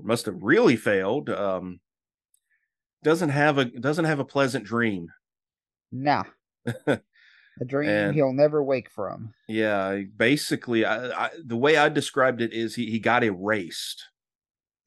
[0.00, 1.80] must have really failed um
[3.02, 5.09] doesn't have a doesn't have a pleasant dream.
[5.90, 6.24] Nah.
[7.61, 9.35] A dream And- he'll never wake from.
[9.48, 14.09] Yeah, basically I, I the way I described it is he he got erased.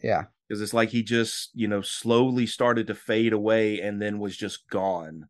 [0.01, 0.25] Yeah.
[0.47, 4.35] because it's like he just you know slowly started to fade away and then was
[4.35, 5.27] just gone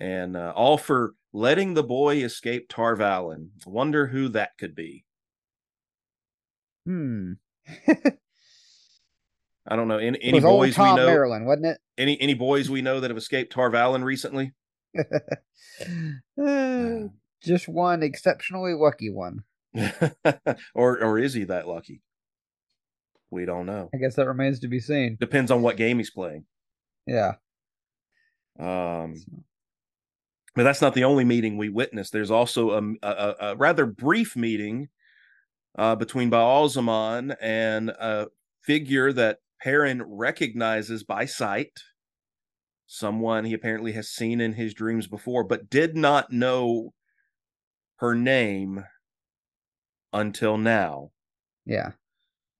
[0.00, 5.04] and uh, all for letting the boy escape Tar Valon wonder who that could be
[6.84, 7.32] Hmm.
[9.68, 11.78] i don't know any, any boys we know Maryland, wasn't it?
[11.98, 14.52] any any boys we know that have escaped Tar Valon recently?
[16.42, 17.08] Uh,
[17.42, 19.42] Just one exceptionally lucky one.
[20.74, 22.00] or or is he that lucky
[23.36, 25.16] we don't know I guess that remains to be seen.
[25.20, 26.44] depends on what game he's playing
[27.06, 27.34] Yeah.
[28.58, 29.14] Um,
[30.56, 32.12] but that's not the only meeting we witnessed.
[32.12, 34.88] There's also a, a, a rather brief meeting
[35.78, 38.28] uh, between Ba'alzamon and a
[38.62, 41.82] figure that Perrin recognizes by sight.
[42.86, 46.94] Someone he apparently has seen in his dreams before, but did not know
[47.96, 48.84] her name
[50.12, 51.10] until now.
[51.66, 51.92] Yeah.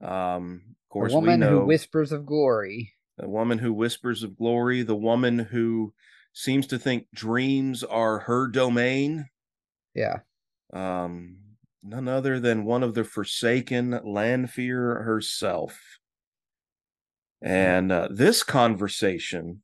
[0.02, 2.92] Um, of course, woman we know who whispers of glory.
[3.18, 5.92] the woman who whispers of glory, the woman who
[6.32, 9.26] seems to think dreams are her domain.
[9.94, 10.20] Yeah.
[10.72, 11.38] Um,
[11.82, 15.80] none other than one of the forsaken Lanfear herself.
[17.40, 19.62] And uh, this conversation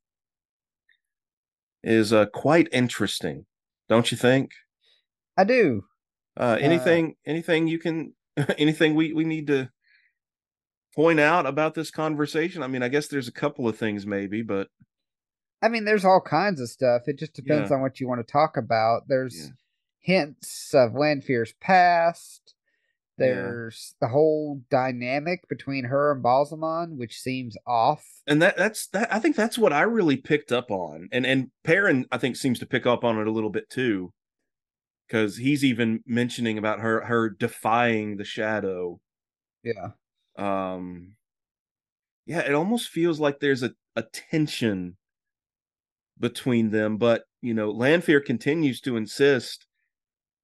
[1.82, 3.44] is uh, quite interesting,
[3.88, 4.52] don't you think?
[5.36, 5.84] I do.
[6.36, 8.14] Uh, anything, anything you can,
[8.58, 9.70] anything we we need to
[10.94, 12.62] point out about this conversation?
[12.62, 14.68] I mean, I guess there's a couple of things maybe, but
[15.62, 17.02] I mean, there's all kinds of stuff.
[17.06, 19.02] It just depends on what you want to talk about.
[19.08, 19.52] There's Yeah.
[20.00, 22.54] hints of Lanfear's past.
[23.18, 23.26] Yeah.
[23.26, 28.04] There's the whole dynamic between her and Ba'alzamon, which seems off.
[28.26, 31.50] and that that's that i think that's what i really picked up on and and
[31.64, 34.12] Perrin, i think seems to pick up on it a little bit too
[35.06, 39.00] because he's even mentioning about her her defying the shadow
[39.64, 39.90] Yeah.
[40.36, 41.16] Um
[42.26, 44.96] yeah it almost feels like there's a, a tension
[46.18, 49.66] between them but you know lanfear continues to insist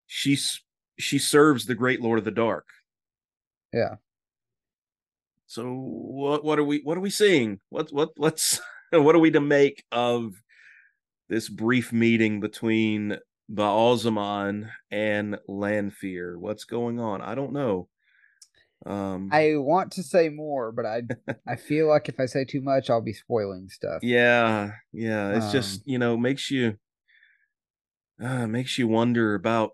[0.07, 0.61] she's
[0.99, 2.67] she serves the great lord of the dark
[3.73, 3.97] Yeah.
[5.47, 7.61] So what what are we what are we seeing?
[7.71, 10.35] What what what's what are we to make of
[11.29, 13.19] this brief meeting between
[13.51, 16.39] Ba'alzamon and Lanfear?
[16.39, 17.23] What's going on?
[17.23, 17.89] I don't know.
[18.87, 21.03] Um I want to say more, but I
[21.47, 24.03] I feel like if I say too much, I'll be spoiling stuff.
[24.03, 26.79] yeah, yeah, it's just, Um, you know, makes you
[28.21, 29.73] uh makes you wonder about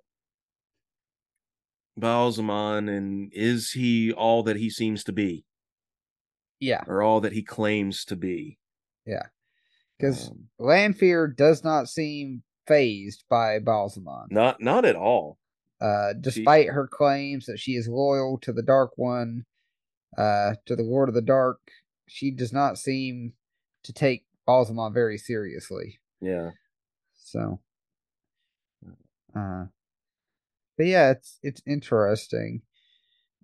[1.99, 5.45] Ba'alzamon and is he all that he seems to be
[6.61, 8.59] Yeah, or all that he claims to be?
[9.07, 9.27] Yeah,
[9.99, 14.29] because Um, Lanfear does not seem phased by Ba'alzamon.
[14.31, 15.39] not not at all.
[15.81, 19.45] Uh, despite her claims that she is loyal to the Dark One,
[20.17, 21.59] uh, to the Lord of the Dark,
[22.09, 23.35] she does not seem
[23.83, 26.01] to take Ba'alzamon very seriously.
[26.21, 26.51] Yeah.
[27.15, 27.61] So,
[29.37, 29.65] uh,
[30.77, 32.63] but yeah, it's it's interesting.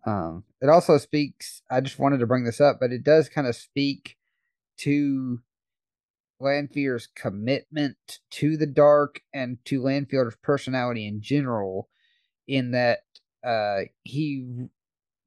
[0.06, 1.62] Um, it also speaks.
[1.70, 4.16] I just wanted to bring this up, but it does kind of speak
[4.78, 5.40] to
[6.40, 11.89] Lanfear's commitment to the dark and to Lanfear's personality in general.
[12.50, 13.02] In that,
[13.46, 14.66] uh, he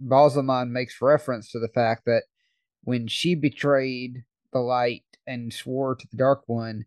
[0.05, 2.23] Ba'alzamon makes reference to the fact that
[2.83, 6.83] when she betrayed the light and swore to the dark one,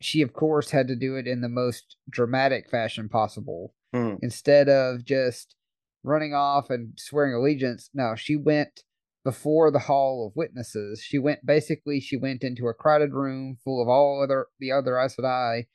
[0.00, 3.74] she of course had to do it in the most dramatic fashion possible.
[3.92, 4.14] Hmm.
[4.22, 5.54] Instead of just
[6.02, 8.84] running off and swearing allegiance, no, she went
[9.22, 11.02] before the hall of witnesses.
[11.02, 14.98] She went basically she went into a crowded room full of all other the other
[14.98, 15.66] Aes Sedai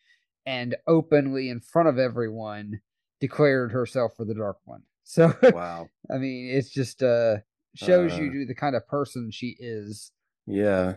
[0.47, 2.79] and openly in front of everyone
[3.27, 4.83] declared herself for the dark one.
[5.07, 5.87] So Wow.
[6.13, 7.37] I mean it's just uh
[7.75, 10.11] shows Uh, you the kind of person she is.
[10.47, 10.95] Yeah.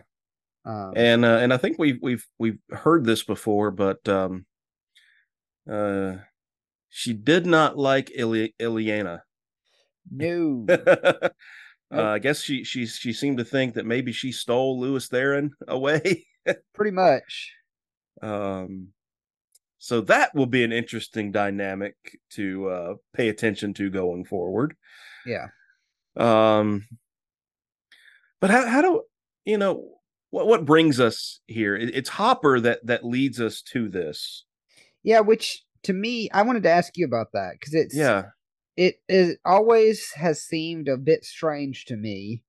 [0.65, 4.45] Um And uh, and I think we've we've we've heard this before, but um
[5.71, 6.15] uh
[6.89, 9.19] she did not like Ili- Ilyena.
[10.09, 10.65] No.
[10.69, 11.29] uh,
[11.91, 16.25] I guess she she she seemed to think that maybe she stole Lews Therin away.
[16.73, 17.53] Pretty much.
[18.23, 18.87] Um,
[19.79, 21.95] so that will be an interesting dynamic
[22.31, 24.75] to uh, pay attention to going forward.
[25.25, 25.47] Yeah.
[26.17, 26.85] Um,
[28.41, 29.03] but how how do
[29.45, 29.95] you know
[30.31, 31.75] what what brings us here?
[31.75, 34.45] It, it's Hopper that that leads us to this.
[35.01, 38.23] Yeah, which to me, I wanted to ask you about that because it's Yeah,
[38.75, 42.43] it it always has seemed a bit strange to me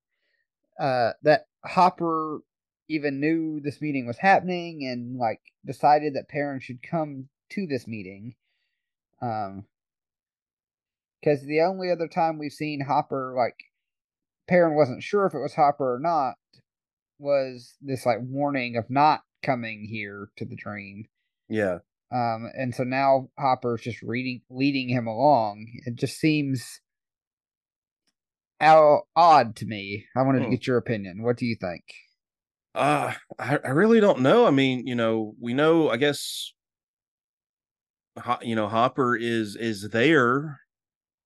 [0.81, 2.41] uh that Hopper
[2.91, 7.87] even knew this meeting was happening and like decided that parents should come to this
[7.87, 8.35] meeting
[9.23, 9.65] um
[11.21, 13.57] because the only other time we've seen Hopper like
[14.49, 16.35] Perrin wasn't sure if it was Hopper or not
[17.19, 21.07] was this like warning of not coming here to the dream
[21.49, 21.79] yeah.
[22.11, 25.67] um, and so now Hopper's just reading, leading him along.
[25.87, 26.81] It just seems
[28.61, 30.07] odd to me.
[30.17, 30.51] I wanted Hmm.
[30.51, 31.23] to get your opinion.
[31.23, 31.83] What do you think?
[32.75, 34.47] Uh, I, I really don't know.
[34.47, 36.53] I mean, you know, we know, I guess,
[38.43, 40.61] you know, Hopper is is there.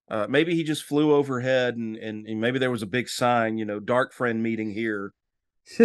[0.09, 3.57] Uh, maybe he just flew overhead, and, and and maybe there was a big sign,
[3.57, 5.13] you know, dark friend meeting here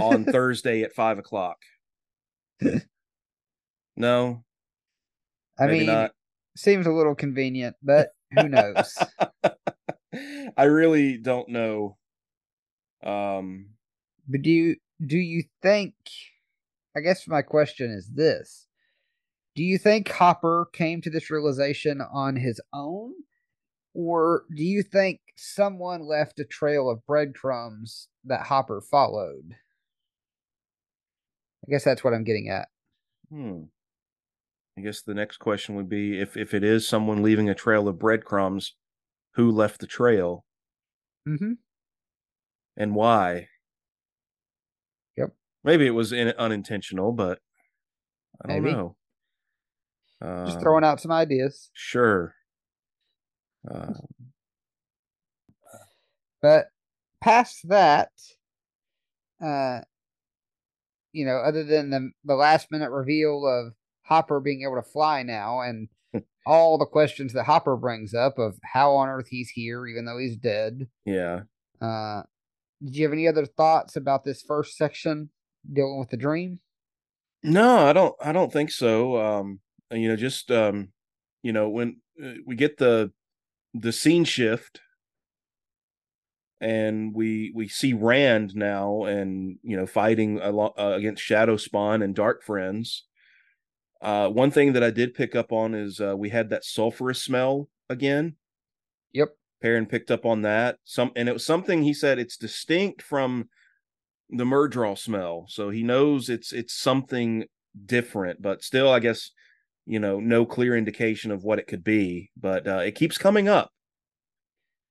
[0.01, 1.57] on Thursday at five o'clock.
[3.97, 4.45] No,
[5.59, 6.13] I mean, not.
[6.57, 8.97] seems a little convenient, but who knows?
[10.57, 11.97] I really don't know.
[13.03, 13.71] Um,
[14.29, 15.95] but do you do you think?
[16.97, 18.67] I guess my question is this:
[19.55, 23.13] Do you think Hopper came to this realization on his own,
[23.95, 29.57] or do you think someone left a trail of breadcrumbs that Hopper followed?
[31.67, 32.69] I guess that's what I'm getting at.
[33.31, 33.65] Hmm.
[34.79, 37.87] I guess the next question would be if if it is someone leaving a trail
[37.87, 38.75] of breadcrumbs,
[39.35, 40.45] who left the trail
[41.29, 41.53] Mm-hmm.
[42.77, 43.50] and why?
[45.65, 47.39] Maybe it was in, unintentional, but
[48.45, 48.75] I don't Maybe.
[48.75, 48.97] know.
[50.23, 51.71] Uh, Just throwing out some ideas.
[51.75, 52.35] Sure.
[53.71, 53.93] Uh,
[56.43, 56.67] But
[57.21, 58.11] past that,
[59.45, 59.81] uh,
[61.13, 65.23] you know, other than the the last minute reveal of Hopper being able to fly
[65.23, 65.89] now, and
[66.47, 70.19] all the questions that Hopper brings up of how on earth he's here, even though
[70.19, 70.89] he's dead.
[71.05, 71.41] yeah.
[71.81, 72.23] Uh,
[72.85, 75.31] did you have any other thoughts about this first section
[75.71, 76.61] dealing with the dream?
[77.43, 78.15] No, I don't.
[78.23, 79.17] I don't think so.
[79.21, 80.89] Um, you know, just um,
[81.43, 83.13] you know, when uh, we get the
[83.73, 84.81] the scene shift,
[86.61, 92.03] and we we see Rand now, and you know, fighting alo- uh, against Shadow Spawn
[92.03, 93.05] and Dark Friends.
[94.03, 97.23] Uh, one thing that I did pick up on is uh, we had that sulfurous
[97.23, 98.37] smell again.
[99.13, 99.37] Yep.
[99.61, 100.79] Perrin picked up on that.
[100.85, 103.49] Some and it was something he said it's distinct from
[104.31, 105.47] the Myrddraal smell.
[105.49, 107.45] So he knows it's it's something
[107.87, 109.31] different, but still I guess
[109.87, 113.49] you know, no clear indication of what it could be, but uh, it keeps coming
[113.49, 113.71] up.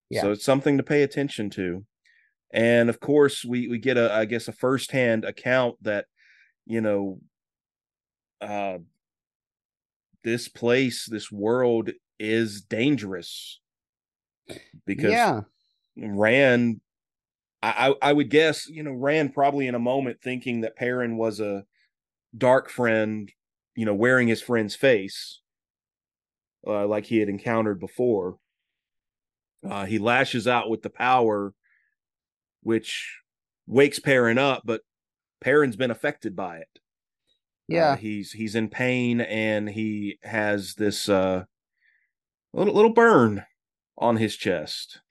[0.09, 0.21] Yeah.
[0.21, 1.85] So it's something to pay attention to.
[2.51, 6.05] And of course, we we get a I guess a firsthand account that
[6.65, 7.19] you know
[8.41, 8.79] uh
[10.23, 13.61] this place, this world is dangerous
[14.85, 15.41] because yeah,
[15.97, 16.81] Rand,
[17.61, 21.17] I, I I would guess, you know, Rand probably in a moment thinking that Perrin
[21.17, 21.65] was a
[22.37, 23.31] dark friend,
[23.75, 25.41] you know, wearing his friend's face,
[26.65, 28.37] uh, like he had encountered before.
[29.67, 31.53] Uh, he lashes out with the power,
[32.61, 33.19] which
[33.67, 34.81] wakes Perrin up, but
[35.41, 36.69] Perrin's been affected by it.
[37.71, 37.95] Uh, yeah.
[37.97, 41.43] he's he's in pain and he has this uh
[42.53, 43.45] little little burn
[43.97, 45.01] on his chest.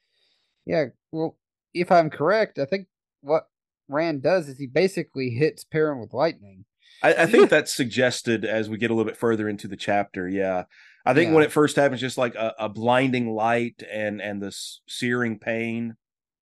[0.66, 1.36] Yeah, well,
[1.81, 2.87] if I'm correct, I think
[3.20, 3.49] what
[3.89, 6.64] Rand does is he basically hits Perrin with lightning.
[7.03, 10.29] I, I think that's suggested as we get a little bit further into the chapter.
[10.29, 10.64] Yeah,
[11.07, 14.83] I think when it first happens, just like a, a blinding light and and this
[14.89, 15.97] searing pain,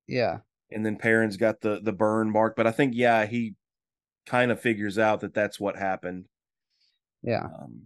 [0.07, 0.39] Yeah,
[0.71, 2.57] and then Perrin's got the the burn mark.
[2.57, 3.55] But I think yeah, he
[4.27, 6.27] kind of figures out that that's what happened.
[7.23, 7.83] yeah, Um,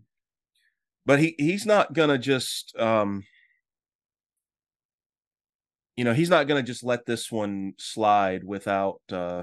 [1.04, 3.24] but he he's not gonna just um,
[6.00, 9.42] you know, he's not gonna just let this one slide without uh,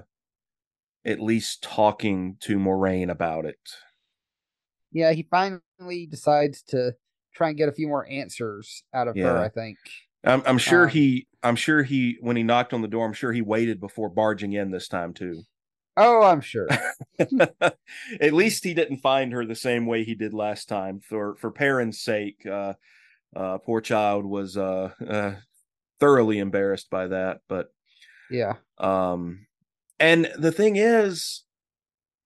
[1.06, 3.60] at least talking to Moiraine about it.
[4.92, 5.14] yeah.
[5.14, 6.96] He finally decides to
[7.36, 9.38] try and get a few more answers out of her.
[9.38, 9.78] I think.
[10.24, 11.28] I'm, I'm sure Um, he.
[11.44, 12.18] I'm sure he.
[12.22, 15.14] When he knocked on the door, I'm sure he waited before barging in this time
[15.14, 15.44] too.
[15.96, 16.68] Oh, I'm sure.
[17.20, 21.02] At least he didn't find her the same way he did last time.
[21.02, 22.74] For for Perrin's sake, uh,
[23.36, 25.36] uh, poor child was uh, uh,
[26.00, 27.42] thoroughly embarrassed by that.
[27.48, 27.68] But
[28.30, 28.56] Yeah.
[28.78, 29.48] um,
[30.00, 31.44] and the thing is,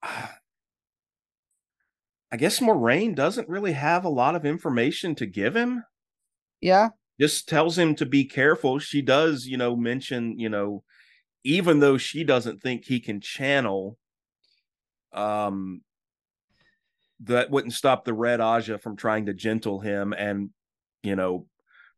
[0.03, 0.30] I
[2.38, 5.84] guess Moiraine doesn't really have a lot of information to give him.
[6.61, 6.89] Yeah.
[7.19, 8.80] Just tells him to be careful.
[8.80, 10.84] She does, you know, mention, you know,
[11.43, 13.97] even though she doesn't think he can channel,
[15.13, 15.82] um,
[17.19, 20.49] that wouldn't stop the Red Ajah from trying to gentle him and,
[21.03, 21.47] you know,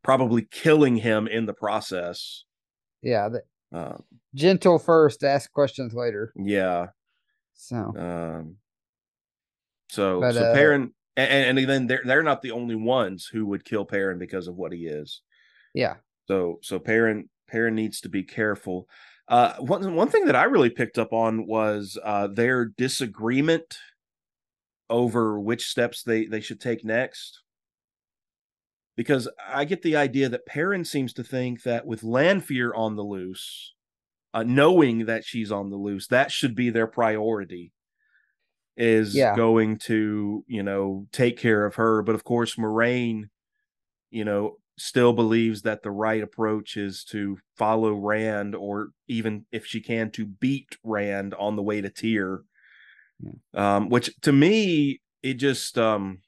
[0.04, 2.44] probably killing him in the process.
[3.02, 3.30] Yeah.
[3.30, 3.42] The,
[3.78, 3.98] Uh,
[4.36, 6.32] gentle first, ask questions later.
[6.36, 6.88] yeah.
[7.56, 8.58] So Um,
[9.90, 13.46] so But, so uh, Perrin and, and then they're they're not the only ones who
[13.48, 15.22] would kill Perrin because of what he is.
[15.74, 15.96] yeah.
[16.28, 18.88] So so Perrin Perrin needs to be careful.
[19.28, 23.78] Uh, one one thing that I really picked up on was uh, their disagreement
[24.90, 27.43] over which steps they they should take next.
[28.96, 33.04] Because I get the idea that Perrin seems to think that with Lanfear on the
[33.04, 33.74] loose,
[34.34, 37.74] uh, knowing that she's on the loose, that should be their priority.
[38.76, 39.36] Is Yeah.
[39.36, 43.26] going to you know take care of her, but of course Moiraine,
[44.12, 49.66] you know, still believes that the right approach is to follow Rand, or even if
[49.68, 52.44] she can, to beat Rand on the way to Tear.
[53.54, 56.20] Um, which to me, it just um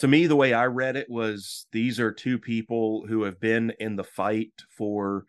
[0.00, 3.72] to me, the way I read it was these are two people who have been
[3.78, 5.24] in the fight for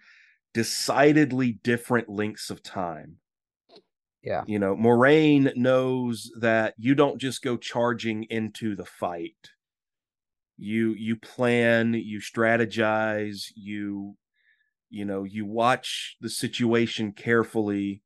[0.53, 3.17] decidedly different lengths of time.
[4.23, 4.43] Yeah.
[4.47, 9.51] You know, Moiraine knows that you don't just go charging into the fight.
[10.57, 14.15] You you plan, you strategize, you
[14.89, 18.01] you know, you watch the situation carefully.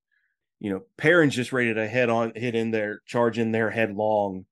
[0.59, 4.45] You know, Perrin's just ready to head on hit in there, charge in there headlong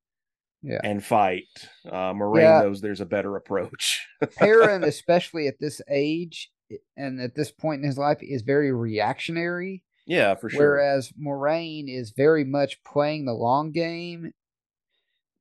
[0.67, 0.81] Yeah.
[0.83, 1.45] and fight.
[1.85, 2.61] Uh Moiraine Yeah.
[2.61, 4.05] knows there's a better approach.
[4.37, 6.51] Perrin, especially at this age
[6.97, 9.83] and at this point in his life, is very reactionary.
[10.05, 10.59] yeah, for sure.
[10.75, 14.33] Whereas Moiraine is very much playing the long game.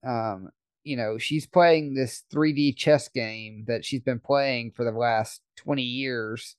[0.06, 0.50] Um,
[0.84, 5.40] you know, she's playing this 3D chess game that she's been playing for the last
[5.56, 6.54] 20 years.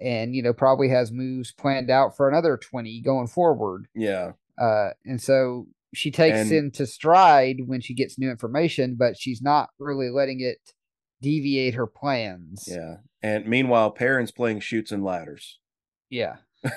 [0.00, 3.86] And, you know, probably has moves planned out for another 20 going forward.
[3.94, 4.32] yeah.
[4.60, 9.40] Uh, and so she takes And- into stride when she gets new information, but she's
[9.42, 10.58] not really letting it
[11.20, 12.64] deviate her plans.
[12.70, 12.96] Yeah.
[13.22, 15.58] And meanwhile, Perrin's playing Chutes and Ladders.
[16.10, 16.36] Yeah.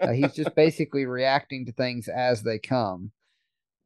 [0.00, 3.10] Uh, he's just basically reacting to things as they come.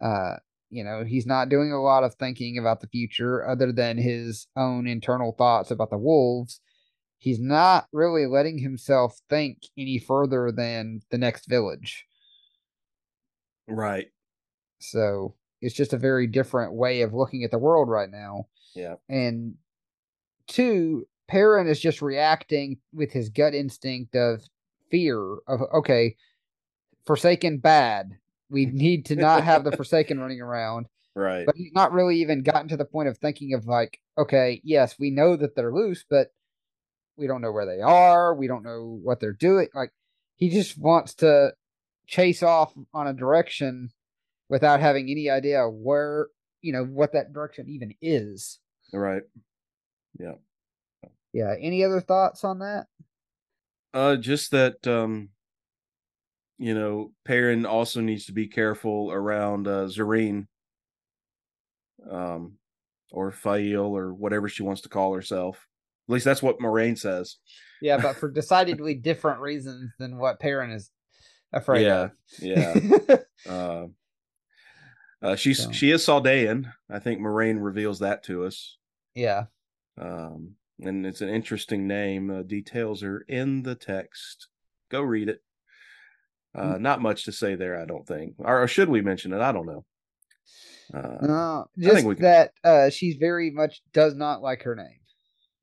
[0.01, 0.37] Uh,
[0.71, 4.47] you know, he's not doing a lot of thinking about the future other than his
[4.57, 6.61] own internal thoughts about the wolves.
[7.19, 12.07] He's not really letting himself think any further than the next village.
[13.69, 14.09] Right.
[14.81, 18.47] So it's just a very different way of looking at the world right now.
[18.75, 18.97] Yeah.
[19.09, 19.55] And
[20.47, 24.43] two, Perrin is just reacting with his gut instinct of
[24.91, 26.17] fear of okay,
[27.07, 28.17] Forsaken bad.
[28.51, 30.87] We need to not have the Forsaken running around.
[31.15, 31.47] Right.
[31.47, 34.97] But he's not really even gotten to the point of thinking of like, okay, yes,
[35.01, 36.29] we know that they're loose, but
[37.17, 38.35] we don't know where they are.
[38.35, 39.69] We don't know what they're doing.
[39.75, 39.91] Like
[40.37, 41.53] he just wants to
[42.09, 43.91] chase off on a direction
[44.49, 46.29] without having any idea where,
[46.63, 48.59] you know, what that direction even is.
[48.93, 49.23] right.
[50.19, 50.33] Yeah.
[51.33, 51.55] Yeah.
[51.61, 52.87] Any other thoughts on that?
[53.95, 55.29] Uh just that um
[56.61, 60.47] you know, Perrin also needs to be careful around uh Zarine.
[62.11, 62.55] Um
[63.11, 65.67] or Faile or whatever she wants to call herself.
[66.09, 67.37] At least that's what Moiraine says.
[67.83, 70.91] Yeah, but for decidedly different reasons than what Perrin is
[71.53, 72.13] afraid Yeah, of.
[72.41, 73.17] yeah.
[73.49, 73.87] Uh,
[75.23, 76.73] uh she's So- she is Saldaean.
[76.91, 78.77] I think Moiraine reveals that to us.
[79.15, 79.45] yeah.
[80.01, 82.31] Um and it's an interesting name.
[82.31, 84.49] Uh, details are in the text.
[84.91, 85.43] Go read it.
[86.55, 86.81] Uh, Mm.
[86.81, 88.35] not much to say there, I don't think.
[88.39, 89.41] Or, or should we mention it?
[89.41, 89.85] I don't know.
[90.95, 95.01] Uh, No, just can- that uh, she's very much does not like her name.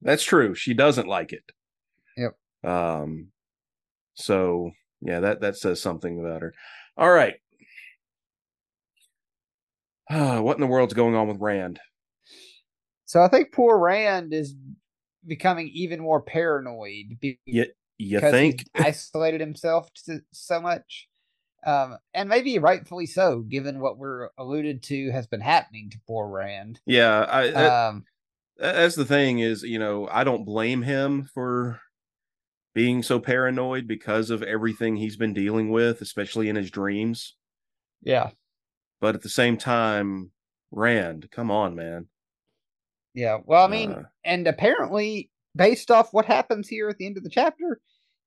[0.02, 0.54] that's true.
[0.54, 1.44] She doesn't like it.
[2.18, 2.36] Yep.
[2.72, 3.30] Um.
[4.16, 4.72] So
[5.06, 6.54] yeah, that that says something about her.
[6.98, 7.36] All right.
[10.10, 11.80] Uh, what in the world's going on with Rand?
[13.06, 14.56] So I think poor Rand is
[15.26, 17.66] becoming even more paranoid be- You,
[17.98, 18.66] you think?
[18.76, 21.08] isolated himself to, so much,
[21.66, 26.28] um, and maybe rightfully so, given what we're alluded to has been happening to poor
[26.28, 26.80] Rand.
[26.86, 27.26] Yeah.
[27.30, 28.06] I, that- Um,
[28.58, 31.80] that's the thing is, you know, I don't blame him for
[32.76, 37.36] being so paranoid because of everything he's been dealing with, especially in his dreams.
[38.04, 38.30] yeah,
[39.02, 40.32] But at the same time,
[40.72, 42.08] Rand, come on, man.
[43.14, 43.38] yeah.
[43.46, 47.24] Well, I mean, Uh, and apparently based off what happens here at the end of
[47.24, 47.80] the chapter,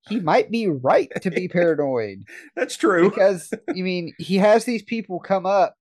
[0.08, 2.24] he might be right to be paranoid.
[2.56, 3.10] That's true.
[3.10, 5.74] Because you mean he has these people come up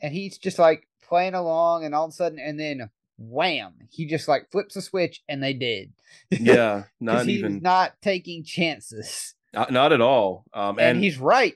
[0.00, 2.88] and he's just like playing along and all of a sudden and then
[3.18, 5.92] wham, he just like flips a switch and they did.
[6.30, 9.34] Yeah, not he's even not taking chances.
[9.52, 10.44] not, not at all.
[10.54, 11.54] Um, And, and, he's right.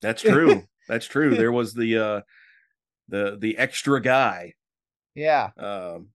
[0.00, 0.64] that's true.
[0.88, 1.34] That's true.
[1.36, 2.20] There was the uh,
[3.08, 4.54] the the extra guy,
[5.14, 5.50] Yeah.
[5.58, 6.08] um,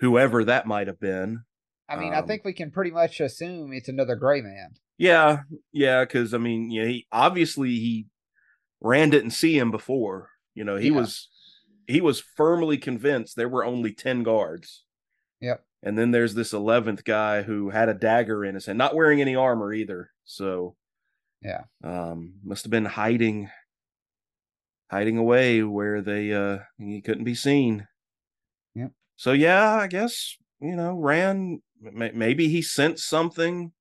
[0.00, 1.44] whoever that might have been.
[1.88, 4.74] I mean, I Um, think we can pretty much assume it's another gray man.
[4.96, 5.40] Yeah,
[5.72, 8.06] yeah, because I mean, yeah, he obviously he
[8.80, 10.30] ran didn't see him before.
[10.54, 10.96] You know, he Yeah.
[11.00, 11.28] was
[11.86, 14.84] he was firmly convinced there were only ten guards.
[15.40, 15.64] Yep.
[15.82, 19.20] And then there's this eleventh guy who had a dagger in his hand, not wearing
[19.20, 20.10] any armor either.
[20.24, 20.76] So
[21.42, 21.64] Yeah.
[21.82, 23.50] um must have been hiding
[24.90, 27.86] hiding away where they uh he couldn't be seen.
[28.74, 28.92] Yep.
[29.16, 33.72] So yeah, I guess, you know, Rand may- maybe he sensed something.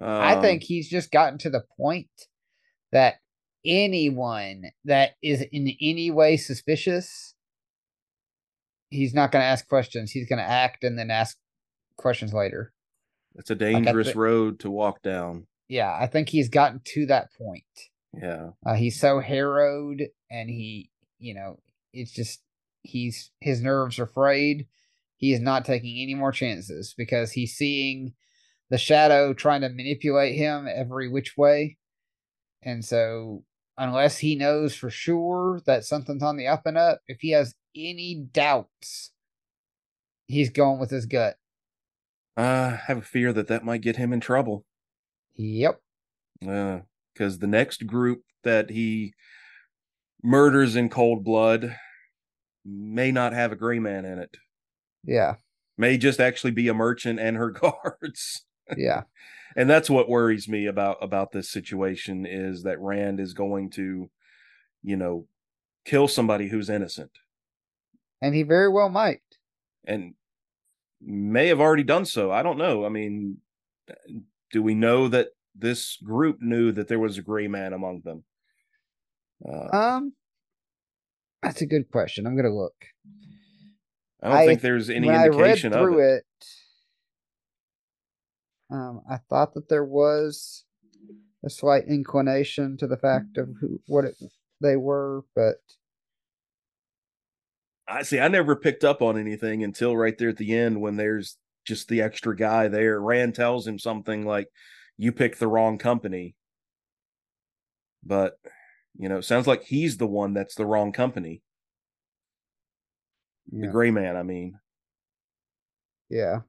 [0.00, 2.10] I Um, think he's just gotten to the point
[2.90, 3.16] that
[3.64, 7.34] anyone that is in any way suspicious,
[8.90, 10.10] he's not going to ask questions.
[10.10, 11.36] He's going to act and then ask
[11.96, 12.72] questions later.
[13.34, 15.46] It's a dangerous thi- road to walk down.
[15.68, 17.64] Yeah, I think he's gotten to that point.
[18.20, 18.50] Yeah.
[18.64, 21.58] Uh, he's so harrowed and he, you know,
[21.92, 22.42] it's just
[22.82, 24.66] he's his nerves are frayed.
[25.16, 28.12] He is not taking any more chances because he's seeing
[28.70, 31.78] the shadow trying to manipulate him every which way.
[32.62, 33.44] And so
[33.76, 37.54] unless he knows for sure that something's on the up and up, if he has
[37.74, 39.12] any doubts,
[40.26, 41.36] he's going with his gut.
[42.36, 44.64] I have a fear that that might get him in trouble.
[45.34, 45.80] Yep.
[46.46, 46.80] Uh,
[47.12, 49.14] because the next group that he
[50.22, 51.76] murders in cold blood
[52.64, 54.36] may not have a gray man in it.
[55.04, 55.36] Yeah.
[55.76, 58.44] May just actually be a merchant and her guards.
[58.76, 59.02] Yeah.
[59.56, 64.10] And that's what worries me about about this situation is that Rand is going to,
[64.82, 65.26] you know,
[65.84, 67.10] kill somebody who's innocent.
[68.20, 69.20] And he very well might.
[69.84, 70.14] and
[71.04, 72.30] may have already done so.
[72.30, 72.84] I don't know.
[72.86, 73.38] I mean,
[74.52, 78.22] do we know that this group knew that there was a gray man among them?
[79.44, 80.12] Uh, Um
[81.42, 82.24] that's a good question.
[82.26, 82.74] I'm gonna look.
[84.22, 86.24] I don't I- think there's any when I read indication of through it.
[86.40, 86.46] it,
[88.72, 90.64] um, I thought that there was
[91.44, 94.14] a slight inclination to the fact of who what it,
[94.60, 95.56] they were, but
[97.86, 98.18] I see.
[98.18, 101.88] I never picked up on anything until right there at the end when there's just
[101.88, 102.98] the extra guy there.
[103.00, 104.48] Rand tells him something like,
[104.96, 106.34] "You picked the wrong company,"
[108.02, 108.38] but
[108.98, 111.42] you know, it sounds like he's the one that's the wrong company.
[113.50, 114.58] The gray man, I mean.
[116.08, 116.40] yeah.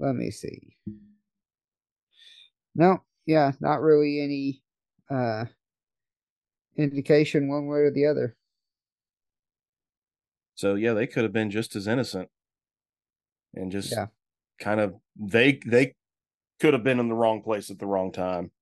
[0.00, 0.76] Let me see.
[2.74, 4.62] No, yeah, not really any
[5.08, 5.46] uh
[6.76, 8.36] indication one way or the other.
[10.54, 12.30] So yeah, they could have been just as innocent,
[13.54, 14.08] and just Yeah.
[14.60, 15.94] kind of they they
[16.60, 18.52] could have been in the wrong place at the wrong time.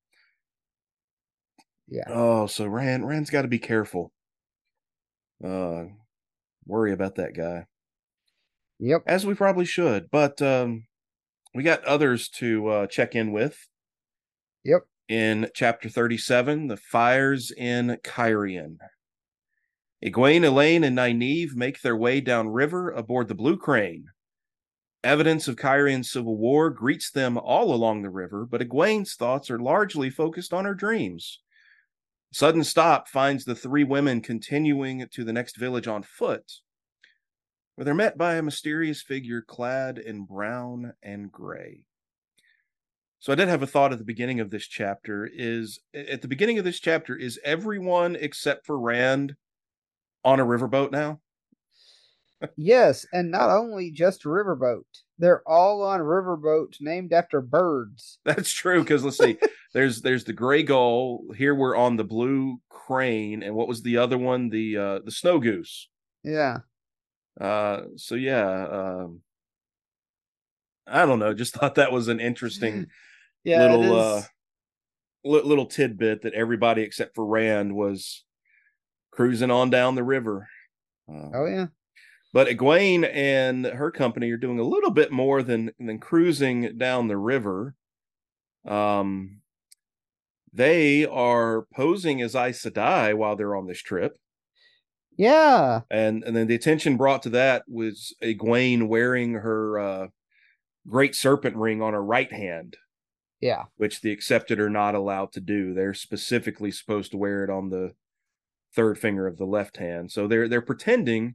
[1.88, 2.10] Yeah.
[2.10, 4.12] Oh, so Rand Rand's got to be careful.
[5.42, 5.86] Uh,
[6.66, 7.66] worry about that guy
[8.80, 9.06] Yep.
[9.06, 10.86] as we probably should, but um,
[11.54, 13.56] we got others to uh, check in with
[14.64, 14.82] Yep.
[15.08, 18.76] in chapter thirty-seven, the fires in Cairhien.
[20.04, 24.06] Egwene, Elayne, and Nynaeve make their way downriver aboard the Blue Crane.
[25.02, 29.58] Evidence of Cairhien's civil war greets them all along the river, but Egwene's thoughts are
[29.58, 31.40] largely focused on her dreams.
[32.32, 36.44] Sudden stop finds the three women continuing to the next village on foot,
[37.78, 41.84] where they're met by a mysterious figure clad in brown and gray.
[43.20, 46.26] So I did have a thought at the beginning of this chapter is at the
[46.26, 49.36] beginning of this chapter is everyone except for Rand
[50.24, 51.20] on a riverboat now?
[52.56, 54.84] Yes, and not only just riverboat.
[55.18, 58.20] They're all on riverboats named after birds.
[58.24, 59.38] That's true because let's see.
[59.74, 61.24] there's there's the gray gull.
[61.36, 64.50] Here we're on the blue crane, and what was the other one?
[64.50, 65.88] The uh the snow goose.
[66.22, 66.58] Yeah.
[67.40, 69.22] Uh so yeah, um
[70.86, 72.86] I don't know, just thought that was an interesting
[73.44, 73.62] Yeah.
[73.62, 74.22] little uh
[75.24, 78.24] li- little tidbit that everybody except for Rand was
[79.10, 80.48] cruising on down the river.
[81.08, 81.66] Uh, oh yeah.
[82.32, 87.08] But Egwene and her company are doing a little bit more than than cruising down
[87.08, 87.74] the river.
[88.66, 89.40] Um,
[90.52, 94.18] they are posing as Aes Sedai while they're on this trip.
[95.18, 95.80] Yeah.
[95.90, 100.06] And and then the attention brought to that was Egwene wearing her uh,
[100.86, 102.76] great serpent ring on her right hand,
[103.40, 103.64] Yeah.
[103.76, 105.74] which the accepted are not allowed to do.
[105.74, 107.94] They're specifically supposed to wear it on the
[108.74, 110.12] third finger of the left hand.
[110.12, 111.34] So they're they're pretending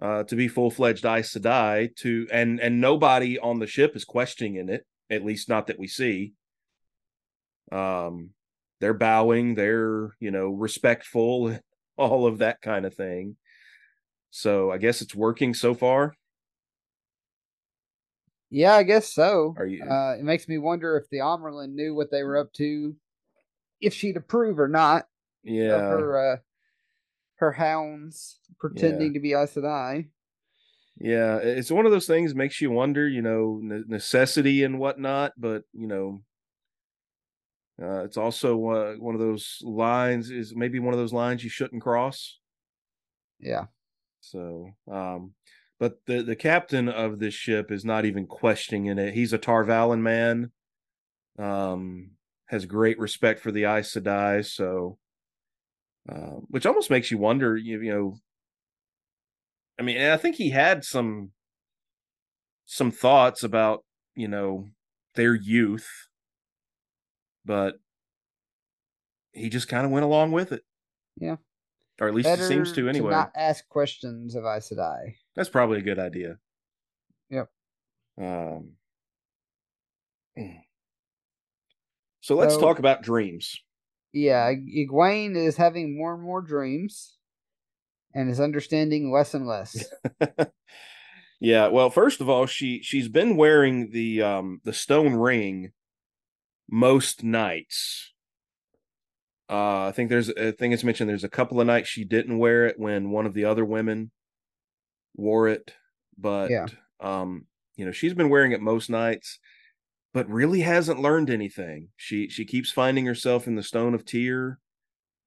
[0.00, 4.06] uh, to be full fledged Aes Sedai to and and nobody on the ship is
[4.06, 6.32] questioning it, at least not that we see.
[7.70, 8.30] Um,
[8.80, 11.58] they're bowing, they're you know respectful,
[11.96, 13.36] all of that kind of thing.
[14.30, 16.14] So I guess it's working so far.
[18.50, 19.54] Yeah, I guess so.
[19.56, 22.52] Are you- Uh, it makes me wonder if the Amyrlin knew what they were up
[22.54, 22.94] to,
[23.80, 25.08] if she'd approve or not of
[25.44, 26.36] Yeah, her uh,
[27.36, 30.08] her hounds pretending to be Aes Sedai.
[30.98, 31.38] yeah.
[31.38, 35.32] It's one of those things makes you wonder, you know, ne- necessity and whatnot.
[35.36, 36.22] But you know,
[37.80, 40.30] uh, it's also uh, one of those lines.
[40.30, 42.38] Is maybe one of those lines you shouldn't cross.
[43.38, 43.66] Yeah.
[44.20, 45.32] So, um,
[45.80, 49.14] but the the captain of this ship is not even questioning it.
[49.14, 50.50] He's a Tar Valon man.
[51.38, 52.12] Um,
[52.46, 54.44] has great respect for the Aes Sedai.
[54.44, 54.98] So,
[56.08, 57.56] uh, which almost makes you wonder.
[57.56, 58.14] You, you know,
[59.78, 61.32] I mean, I think he had some
[62.66, 64.68] some thoughts about you know
[65.14, 65.88] their youth,
[67.44, 67.74] but
[69.32, 70.62] he just kind of went along with it.
[71.20, 71.36] Yeah.
[72.00, 73.10] or at least Better it seems to anyway.
[73.10, 75.14] not ask questions of Aes Sedai.
[75.36, 76.38] That's probably a good idea.
[77.30, 77.48] Yep.
[78.20, 78.72] Um,
[82.20, 83.56] so let's So- talk about dreams.
[84.14, 87.16] Yeah, Egwene is having more and more dreams
[88.14, 89.90] and is understanding less and less.
[91.40, 95.72] yeah, well, first of all, she she's been wearing the um the stone ring
[96.70, 98.12] most nights.
[99.50, 102.38] Uh, I think there's I think it's mentioned there's a couple of nights she didn't
[102.38, 104.10] wear it when one of the other women
[105.14, 105.74] wore it,
[106.16, 106.66] but Yeah.
[107.00, 107.46] um,
[107.76, 109.38] you know, she's been wearing it most nights,
[110.14, 111.88] but really hasn't learned anything.
[111.96, 114.58] She she keeps finding herself in the Stone of Tear,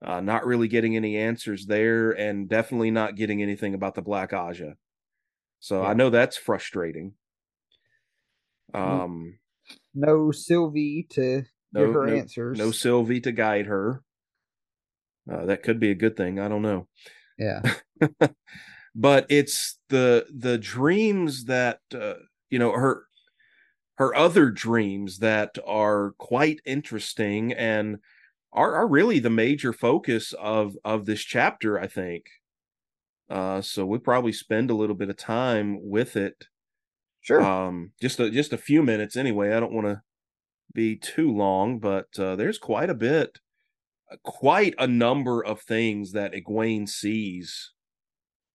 [0.02, 4.32] uh, not really getting any answers there, and definitely not getting anything about the Black
[4.32, 4.76] Ajah.
[5.60, 7.14] So I know that's frustrating.
[8.74, 8.80] Mm.
[8.80, 9.40] Um,
[9.96, 11.44] No Silvie to
[11.74, 12.58] no, give her no, answers.
[12.58, 14.04] no Silvie to guide her.
[15.32, 16.40] Uh, that could be a good thing.
[16.40, 16.88] I don't know.
[17.40, 17.62] yeah.
[18.96, 22.14] but it's the the dreams that uh,
[22.50, 23.06] you know her
[23.96, 27.98] her other dreams that are quite interesting and
[28.54, 32.26] are, are really the major focus of of this chapter i think
[33.30, 36.48] uh so we probably spend a little bit of time with it
[37.26, 37.42] Sure.
[37.42, 40.00] um just a, just a few minutes anyway i don't want to
[40.76, 43.40] be too long but uh, there's quite a bit
[44.22, 47.72] quite a number of things that Egwene sees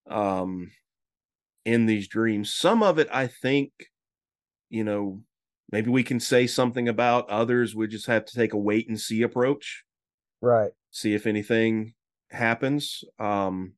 [0.09, 0.71] um
[1.65, 3.73] in these dreams some of it i think
[4.69, 5.21] you know
[5.73, 9.01] maybe we can say something about others we just have to take a wait and
[9.01, 9.83] see approach
[10.41, 10.71] right.
[10.93, 11.93] see if anything
[12.31, 13.73] happens um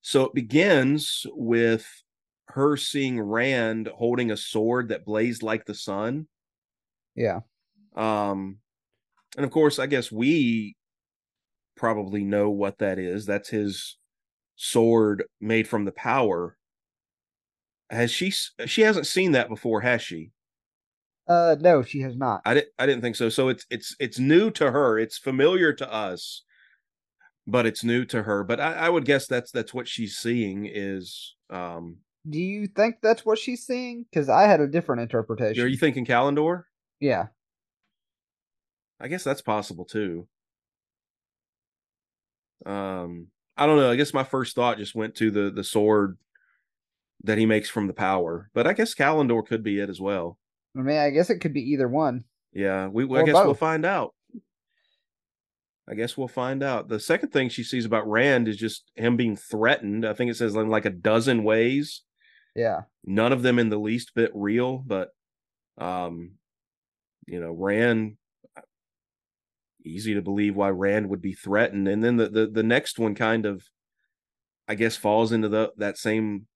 [0.00, 1.86] so it begins with
[2.54, 6.26] her seeing rand holding a sword that blazed like the sun.
[7.14, 7.40] Yeah.
[7.94, 8.58] um
[9.36, 10.76] and of course i guess we
[11.76, 13.26] probably know what that is.
[13.26, 13.98] That's his
[14.56, 16.56] sword made from the power.
[17.90, 20.30] Has she she hasn't seen that before has she?
[21.26, 22.42] Uh no, she has not.
[22.44, 23.28] i didn't i didn't think so.
[23.28, 24.98] So it's it's it's new to her.
[24.98, 26.44] It's familiar to us
[27.46, 28.44] but it's new to her.
[28.44, 31.98] But i, I would guess that's that's what she's seeing is um
[32.28, 34.04] Do you think that's what she's seeing?
[34.10, 35.62] Because I had a different interpretation.
[35.62, 36.64] are you thinking Callandor?
[37.00, 37.26] yeah.
[39.00, 40.28] I guess that's possible too.
[42.64, 43.90] Um, I don't know.
[43.90, 46.18] I guess my first thought just went to the the sword
[47.24, 50.38] that he makes from the power, but I guess Callandor could be it as well.
[50.76, 52.24] I mean, I guess it could be either one.
[52.52, 54.14] Yeah, we I Or guess we'll find out.
[55.88, 56.88] I guess we'll find out.
[56.88, 60.06] The second thing she sees about Rand is just him being threatened.
[60.06, 62.02] I think it says in like a dozen ways.
[62.54, 62.82] Yeah.
[63.04, 65.10] None of them in the least bit real, but
[65.78, 66.32] um,
[67.26, 68.16] you know, Rand
[69.84, 71.88] easy to believe why Rand would be threatened.
[71.88, 73.64] And then the the, the next one kind of
[74.68, 76.46] I guess falls into the that same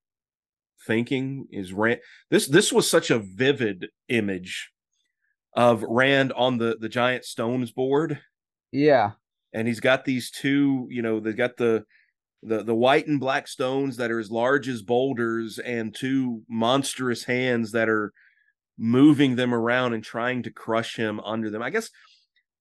[0.86, 4.70] thinking is Rand this this was such a vivid image
[5.56, 8.20] of Rand on the the giant stones board
[8.72, 9.12] Yeah.
[9.52, 11.84] and he's got these two, you know, they've got the
[12.42, 17.24] the the white and black stones that are as large as boulders and two monstrous
[17.24, 18.12] hands that are
[18.78, 21.62] moving them around and trying to crush him under them.
[21.62, 21.90] I guess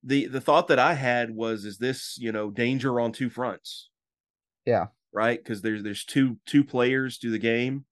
[0.04, 3.90] the the thought that I had was is this, you know, danger on two fronts.
[4.66, 4.88] Yeah.
[5.14, 5.42] Right?
[5.42, 7.86] Because there's there's two two players to the game.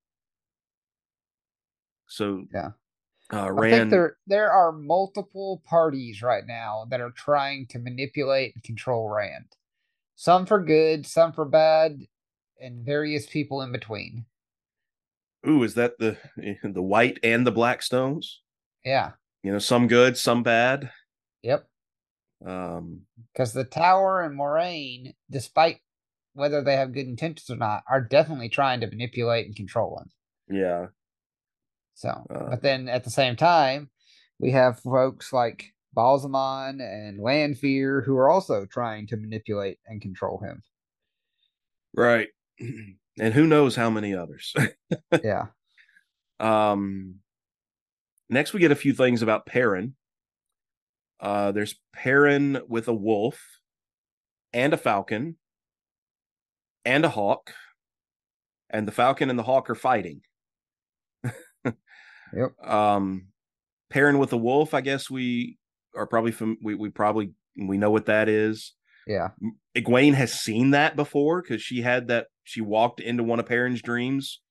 [2.07, 2.71] So Yeah.
[3.31, 7.79] uh I think Rand there there are multiple parties right now that are trying to
[7.79, 9.47] manipulate and control Rand.
[10.23, 11.99] Some for good, some for bad,
[12.57, 14.25] and various people in between.
[15.45, 16.17] ooh, is that the
[16.63, 18.41] the white and the black stones?
[18.85, 19.11] Yeah.
[19.43, 20.91] You know, some good, some bad.
[21.41, 21.67] Yep.
[22.45, 23.01] Um
[23.33, 25.81] Because the Tower and Moiraine, despite
[26.31, 30.57] whether they have good intentions or not, are definitely trying to manipulate and control them.
[30.57, 30.85] yeah.
[31.95, 33.89] So, Uh, but then at the same time,
[34.39, 40.39] we have folks like Ba'alzamon and Lanfear who are also trying to manipulate and control
[40.39, 40.63] him.
[41.93, 42.29] Right.
[43.19, 44.55] And who knows how many others.
[45.23, 45.49] yeah.
[46.39, 47.17] Um,
[48.27, 49.93] next, we get a few things about Perrin.
[51.19, 53.39] Uh, there's Perrin with a wolf,
[54.51, 55.35] and a falcon,
[56.83, 57.53] and a hawk,
[58.71, 60.21] and the falcon and the hawk are fighting.
[62.35, 62.67] Yep.
[62.67, 63.27] Um,
[63.89, 64.73] Perrin with a wolf.
[64.73, 65.57] I guess we
[65.95, 68.73] are probably fam- we we probably we know what that is.
[69.07, 69.29] Yeah.
[69.75, 72.27] Egwene has seen that before because she had that.
[72.43, 74.41] She walked into one of Perrin's dreams,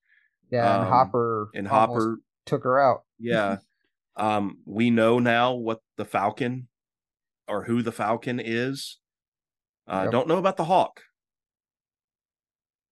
[0.51, 0.75] Yeah.
[0.75, 3.03] And Um, Hopper and Hopper took her out.
[3.19, 3.57] Yeah.
[4.15, 6.67] um, we know now what the Falcon
[7.47, 8.99] or who the Falcon is.
[9.87, 10.11] Uh, Yep.
[10.11, 11.01] Don't know about the Hawk.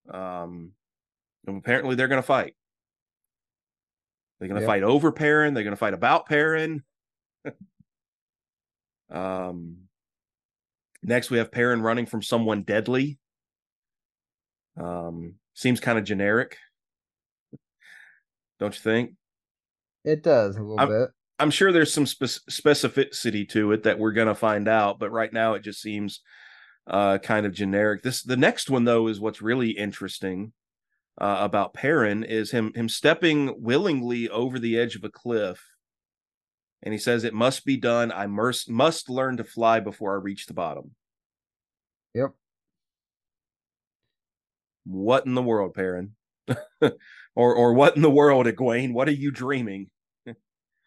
[0.10, 0.74] Um,
[1.48, 2.56] apparently they're going to fight.
[4.40, 4.68] They're going to Yep.
[4.70, 5.54] fight over Perrin.
[5.54, 6.84] They're going to fight about Perrin.
[9.12, 9.78] um,
[11.04, 13.20] next we have Perrin running from someone deadly.
[14.78, 16.58] Um, seems kind of generic.
[18.60, 19.16] Don't you think?
[20.04, 21.10] It does a little I'm- bit.
[21.40, 25.10] I'm sure there's some spec- specificity to it that we're going to find out, but
[25.10, 26.22] right now it just seems
[26.86, 28.04] uh, kind of generic.
[28.04, 30.54] This the next one though is what's really interesting
[31.20, 35.66] uh, about Perrin is him him stepping willingly over the edge of a cliff,
[36.84, 38.12] and he says it must be done.
[38.12, 40.92] I must must learn to fly before I reach the bottom.
[42.14, 42.32] Yep.
[44.86, 46.16] What in the world, Perrin?
[46.82, 46.94] or
[47.36, 48.94] or what in the world, Egwene?
[48.94, 49.90] What are you dreaming?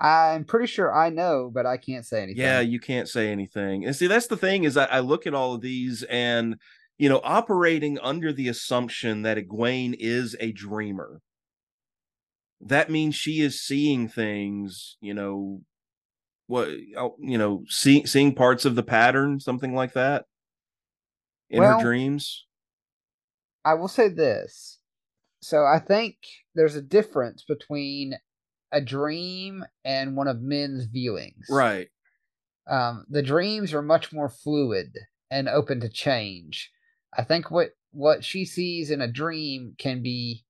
[0.01, 2.43] I'm pretty sure I know, but I can't say anything.
[2.43, 3.87] Yeah, you can't say anything.
[3.87, 6.57] And see, that's the thing is I, I look at all of these and
[6.99, 11.21] you know, operating under the assumption that Egwene is a dreamer.
[12.61, 15.63] That means she is seeing things, you know,
[16.47, 20.27] what you know, seeing seeing parts of the pattern, something like that,
[21.51, 22.47] in Well, her dreams.
[23.65, 24.79] I will say this.
[25.41, 26.17] So I think
[26.55, 28.15] there's a difference between
[28.73, 31.49] a dream and one of Min's viewings.
[31.49, 31.89] Right.
[32.67, 34.97] Um, the dreams are much more fluid
[35.31, 36.71] and open to change.
[37.17, 40.45] I think what what she sees in a dream can be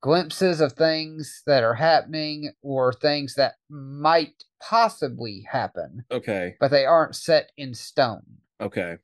[0.00, 6.56] glimpses of things that are happening or things that might possibly happen, Okay.
[6.60, 8.38] but they aren't set in stone.
[8.60, 8.98] Okay.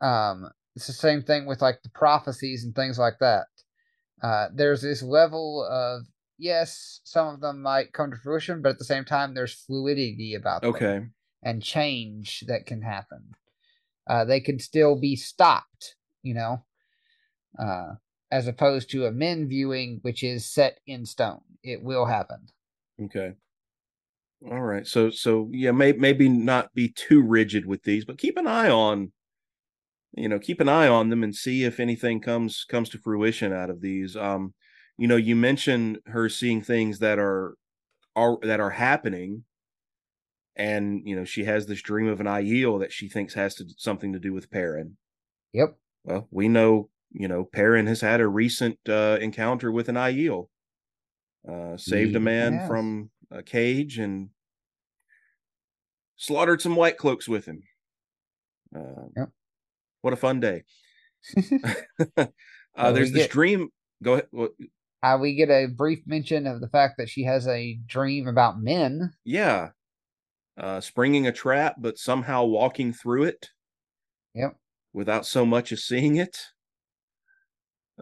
[0.00, 3.46] Um, it's the same thing with like the prophecies and things like that.
[4.22, 6.06] Uh, there's this level of
[6.38, 10.34] yes, some of them might come to fruition, but at the same time, there's fluidity
[10.34, 11.06] about them Okay.
[11.42, 13.32] and change that can happen.
[14.08, 16.64] Uh, they can still be stopped, you know,
[17.58, 17.94] uh,
[18.30, 21.40] as opposed to a Min viewing, which is set in stone.
[21.62, 22.48] It will happen.
[23.02, 23.34] Okay.
[24.50, 24.86] All right.
[24.86, 28.70] So so yeah, may, maybe not be too rigid with these, but keep an eye
[28.70, 29.12] on
[30.12, 33.52] you know, keep an eye on them and see if anything comes comes to fruition
[33.52, 34.16] out of these.
[34.16, 34.54] Um
[34.98, 37.54] you know, you mentioned her seeing things that are
[38.16, 39.44] are that are happening
[40.56, 43.64] and you know, she has this dream of an Aiel that she thinks has to
[43.76, 44.96] something to do with Perrin.
[45.52, 45.76] Yep.
[46.04, 50.48] Well, we know, you know, Perrin has had a recent uh, encounter with an Aiel.
[51.48, 54.28] Uh, saved a man from a cage and
[56.16, 57.62] slaughtered some white cloaks with him.
[58.74, 59.30] Uh, Yep.
[60.02, 60.64] What a fun day.
[62.16, 63.68] uh, there's this get- dream.
[64.02, 64.26] Go ahead.
[64.32, 64.48] Well,
[65.02, 68.60] uh, we get a brief mention of the fact that she has a dream about
[68.60, 69.10] Min.
[69.24, 69.70] yeah.
[70.58, 73.48] Uh, springing a trap, but somehow walking through it
[74.34, 74.56] Yep.
[74.92, 76.36] without so much as seeing it.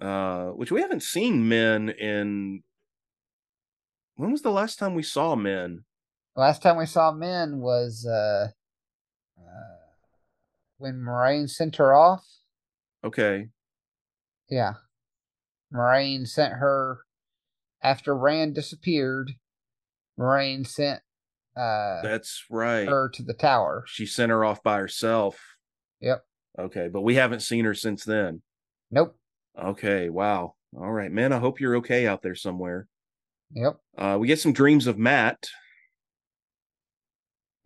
[0.00, 2.62] Uh, which we haven't seen Min in.
[4.16, 5.84] When was the last time we saw Min?
[6.36, 8.48] Last time we saw Min was uh,
[9.38, 9.76] uh,
[10.76, 12.24] when Moiraine sent her off.
[13.04, 13.48] Okay.
[14.48, 14.74] Yeah.
[15.74, 17.00] Moiraine sent her
[17.82, 19.32] after Rand disappeared.
[20.18, 21.00] Moiraine sent
[21.56, 22.88] uh, That's right.
[22.88, 23.84] her to the tower.
[23.86, 25.40] She sent her off by herself.
[26.00, 26.24] Yep.
[26.58, 28.42] Okay, but we haven't seen her since then.
[28.90, 29.16] Nope.
[29.62, 30.54] Okay, wow.
[30.76, 31.32] All right, Min.
[31.32, 32.86] I hope you're okay out there somewhere.
[33.52, 33.76] Yep.
[33.96, 35.48] Uh, we get some dreams of Mat.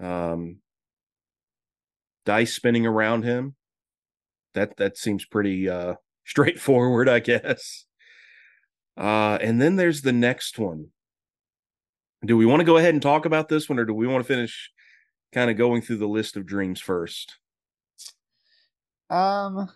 [0.00, 0.58] Um,
[2.24, 3.56] dice spinning around him.
[4.54, 7.84] That that seems pretty uh, straightforward, I guess.
[8.96, 10.88] Uh, and then there's the next one.
[12.24, 14.24] Do we want to go ahead and talk about this one, or do we want
[14.24, 14.70] to finish
[15.32, 17.36] kind of going through the list of dreams first?
[19.10, 19.68] Um.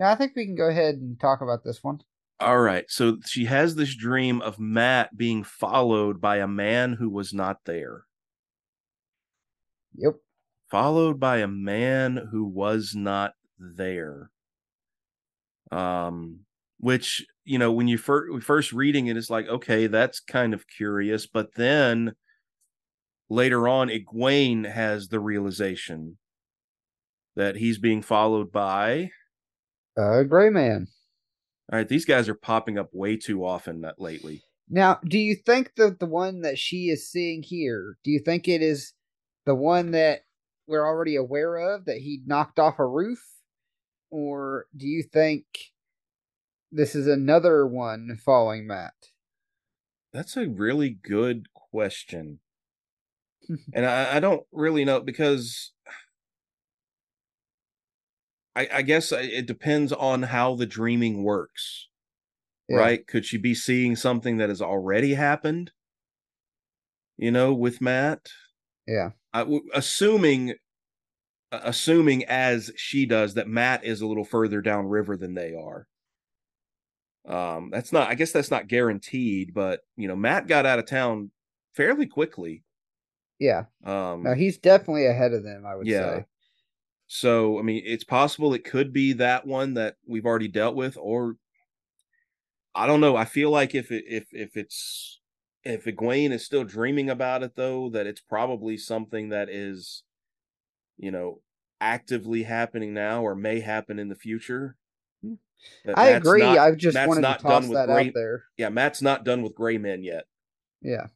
[0.00, 2.00] Yeah, I think we can go ahead and talk about this one.
[2.40, 2.86] All right.
[2.88, 7.58] So she has this dream of Mat being followed by a man who was not
[7.66, 8.04] there.
[9.96, 10.14] Yep.
[10.70, 14.30] Followed by a man who was not there.
[15.70, 16.40] Um,
[16.78, 20.66] which you know, when you first first reading it, it's like, okay, that's kind of
[20.66, 21.26] curious.
[21.26, 22.14] But then
[23.28, 26.16] later on, Egwene has the realization
[27.36, 29.10] that he's being followed by
[29.96, 30.88] a gray man.
[31.72, 34.42] All right, these guys are popping up way too often lately.
[34.68, 38.48] Now, do you think that the one that she is seeing here, do you think
[38.48, 38.92] it is
[39.44, 40.20] the one that
[40.66, 43.20] we're already aware of that he knocked off a roof?
[44.10, 45.44] Or do you think
[46.70, 48.94] this is another one following Mat?
[50.12, 52.40] That's a really good question.
[53.74, 55.72] and I, I, don't really know because
[58.60, 61.88] I, I guess it depends on how the dreaming works.
[62.68, 62.76] Yeah.
[62.76, 63.06] Right?
[63.06, 65.72] Could she be seeing something that has already happened?
[67.16, 68.28] You know, with Mat?
[68.86, 69.10] Yeah.
[69.32, 70.54] I, assuming
[71.52, 75.86] assuming as she does that Mat is a little further downriver than they are.
[77.26, 80.86] Um, that's not I guess that's not guaranteed, but you know, Mat got out of
[80.86, 81.30] town
[81.74, 82.62] fairly quickly.
[83.38, 83.64] Yeah.
[83.84, 86.18] Um no, he's definitely ahead of them, I would yeah.
[86.18, 86.26] say.
[87.12, 90.96] So, I mean, it's possible it could be that one that we've already dealt with,
[90.96, 91.34] or
[92.72, 93.16] I don't know.
[93.16, 95.18] I feel like if it, if if it's
[95.64, 100.04] if Egwene is still dreaming about it, though, that it's probably something that is,
[100.98, 101.40] you know,
[101.80, 104.76] actively happening now or may happen in the future.
[105.20, 105.34] Hmm.
[105.88, 106.42] I Mat's agree.
[106.42, 108.44] Not, I've just Mat's wanted not to toss that gray, out there.
[108.56, 110.26] Yeah, Mat's not done with gray men yet.
[110.80, 111.08] Yeah.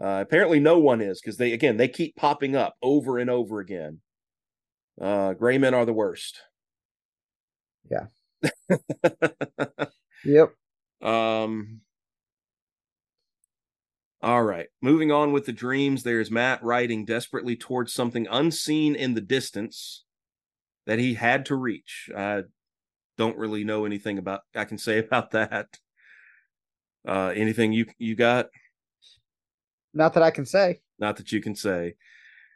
[0.00, 3.58] Uh, apparently, no one is because they again they keep popping up over and over
[3.58, 4.02] again.
[5.00, 6.40] Uh, gray men are the worst.
[7.90, 8.06] Yeah.
[10.24, 10.52] yep.
[11.00, 11.80] Um.
[14.22, 14.68] All right.
[14.80, 20.04] Moving on with the dreams, there's Mat riding desperately towards something unseen in the distance
[20.86, 22.08] that he had to reach.
[22.16, 22.42] I
[23.18, 25.78] don't really know anything about I can say about that.
[27.06, 28.48] Uh anything you you got?
[29.92, 30.80] Not that I can say.
[31.00, 31.96] Not that you can say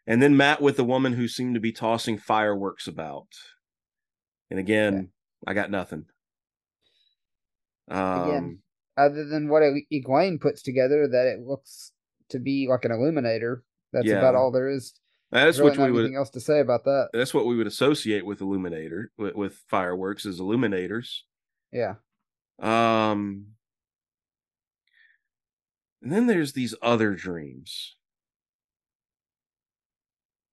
[0.06, 3.28] and then Mat with the woman who seemed to be tossing fireworks about.
[4.50, 5.10] And again,
[5.44, 5.50] yeah.
[5.50, 6.06] I got nothing.
[7.88, 8.58] Um, again,
[8.96, 11.92] other than what Egwene puts together, that it looks
[12.30, 13.64] to be like an illuminator.
[13.92, 14.18] That's yeah.
[14.18, 14.94] about all there is.
[15.32, 16.14] That's really what we would.
[16.14, 17.10] else to say about that?
[17.12, 21.24] That's what we would associate with illuminator with, with fireworks as illuminators.
[21.72, 21.94] Yeah.
[22.60, 23.46] Um.
[26.02, 27.96] And then there's these other dreams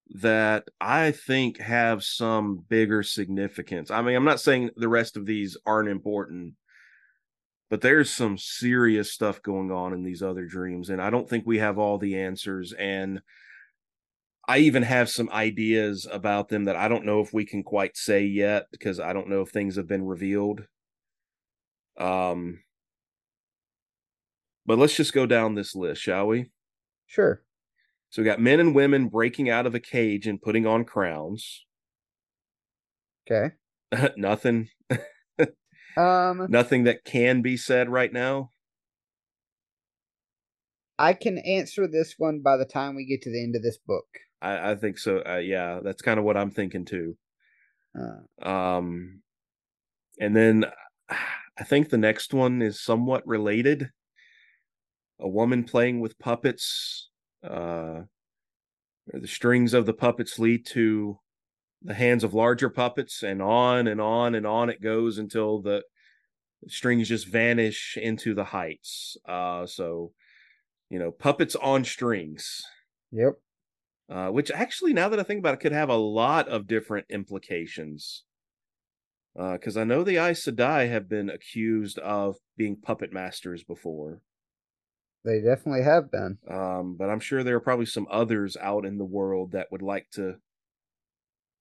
[0.09, 3.89] that I think have some bigger significance.
[3.89, 6.53] I mean, I'm not saying the rest of these aren't important,
[7.69, 11.45] but there's some serious stuff going on in these other dreams, and I don't think
[11.45, 12.73] we have all the answers.
[12.73, 13.21] And
[14.47, 17.95] I even have some ideas about them that I don't know if we can quite
[17.95, 20.65] say yet because I don't know if things have been revealed.
[21.97, 22.59] Um,
[24.65, 26.51] but let's just go down this list, shall we?
[27.07, 27.41] Sure.
[28.13, 31.65] So we got men and women breaking out of a cage and putting on crowns.
[33.25, 33.55] Okay.
[34.17, 34.69] nothing.
[35.97, 38.51] um nothing that can be said right now.
[40.99, 43.79] I can answer this one by the time we get to the end of this
[43.79, 44.05] book.
[44.43, 45.23] I, I think so.
[45.27, 47.17] Uh, yeah, that's kind of what I'm thinking too.
[47.99, 49.23] Uh, um,
[50.19, 50.65] and then
[51.09, 53.89] I think the next one is somewhat related.
[55.19, 57.09] A woman playing with puppets
[57.43, 58.01] uh,
[59.07, 61.19] the strings of the puppets lead to
[61.81, 65.83] the hands of larger puppets, and on and on and on it goes until the
[66.67, 69.17] strings just vanish into the heights.
[69.27, 70.13] Uh, so,
[70.89, 72.63] you know, puppets on strings.
[73.11, 73.33] Yep.
[74.09, 77.07] Uh, which actually, now that I think about it, could have a lot of different
[77.09, 78.23] implications.
[79.37, 83.63] Uh, because uh, I know the Aes Sedai have been accused of being puppet masters
[83.63, 84.21] before.
[85.25, 86.37] They definitely have been.
[86.49, 89.81] Um, but I'm sure there are probably some others out in the world that would
[89.81, 90.35] like to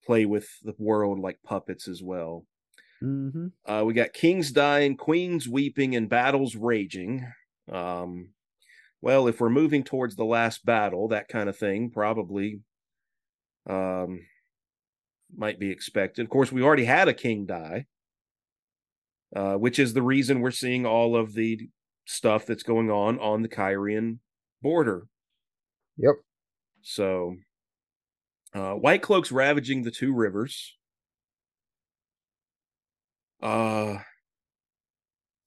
[0.05, 2.45] play with the world like puppets as well.
[3.03, 3.49] Mm-hmm.
[3.67, 7.27] Uh, we got kings dying, queens weeping, and battles raging.
[7.71, 8.31] Um,
[9.01, 12.61] well, if we're moving towards the last battle, that kind of thing probably
[13.69, 14.21] um,
[15.37, 16.23] might be expected.
[16.23, 17.87] Of course, we already had a king die,
[19.35, 21.69] uh, which is the reason we're seeing all of the
[22.05, 24.19] stuff that's going on on the Cairhien
[24.61, 25.07] border.
[25.97, 26.15] Yep.
[26.83, 27.37] So,
[28.55, 30.77] uh, White Cloaks ravaging the two rivers.
[33.41, 33.99] Uh,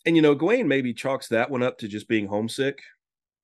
[0.06, 2.80] and you know, Egwene maybe chalks that one up to just being homesick.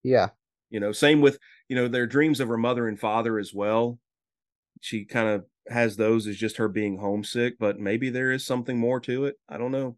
[0.04, 0.30] Yeah.
[0.70, 1.38] You know, same with
[1.68, 4.00] you know their dreams of her mother and father as well.
[4.80, 8.78] She kind of has those as just her being homesick, but maybe there is something
[8.78, 9.36] more to it.
[9.48, 9.98] I don't know.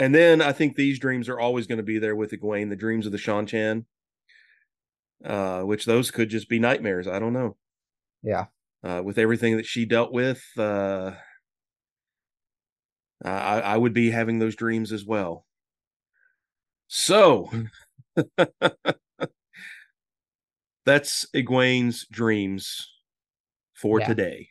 [0.00, 2.74] And then I think these dreams are always going to be there with Egwene, the
[2.76, 3.84] dreams of the Seanchan,
[5.22, 7.06] uh, which those could just be nightmares.
[7.06, 7.58] I don't know.
[8.22, 8.46] Yeah.
[8.82, 11.12] Uh, with everything that she dealt with, uh,
[13.22, 15.44] I, I would be having those dreams as well.
[16.88, 17.50] So
[20.86, 22.88] that's Egwene's dreams
[23.74, 24.06] for Yeah.
[24.06, 24.49] today.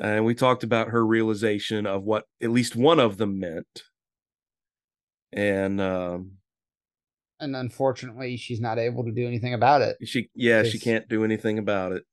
[0.00, 3.82] And we talked about her realization of what at least one of them meant.
[5.32, 6.32] And um,
[7.40, 9.96] And unfortunately, she's not able to do anything about it.
[10.04, 12.04] she, yeah, she can't do anything about it.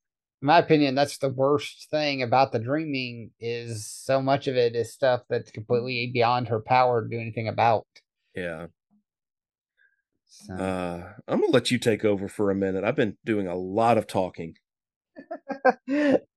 [0.42, 4.76] In my opinion, that's the worst thing about the dreaming is so much of it
[4.76, 7.86] is stuff that's completely beyond her power to do anything about.
[8.34, 8.66] Yeah.
[10.26, 12.84] So, Uh, I'm going to let you take over for a minute.
[12.84, 14.56] I've been doing a lot of talking.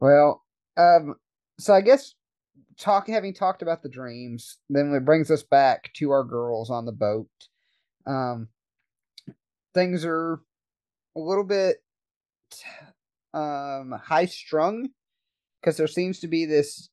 [0.00, 0.44] well,
[0.76, 1.14] um,
[1.58, 2.14] so I guess
[2.78, 6.84] talk having talked about the dreams, then it brings us back to our girls on
[6.84, 7.28] the boat.
[8.06, 8.48] Um,
[9.74, 10.40] things are
[11.16, 11.76] a little bit
[13.34, 14.88] um high strung
[15.60, 16.88] because there seems to be this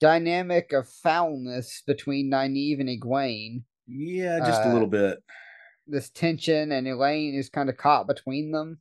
[0.00, 3.62] dynamic of foulness between Nynaeve and Egwene.
[3.86, 5.18] Yeah, just a Uh, little bit.
[5.86, 8.78] this tension and Elayne is kind of caught between them.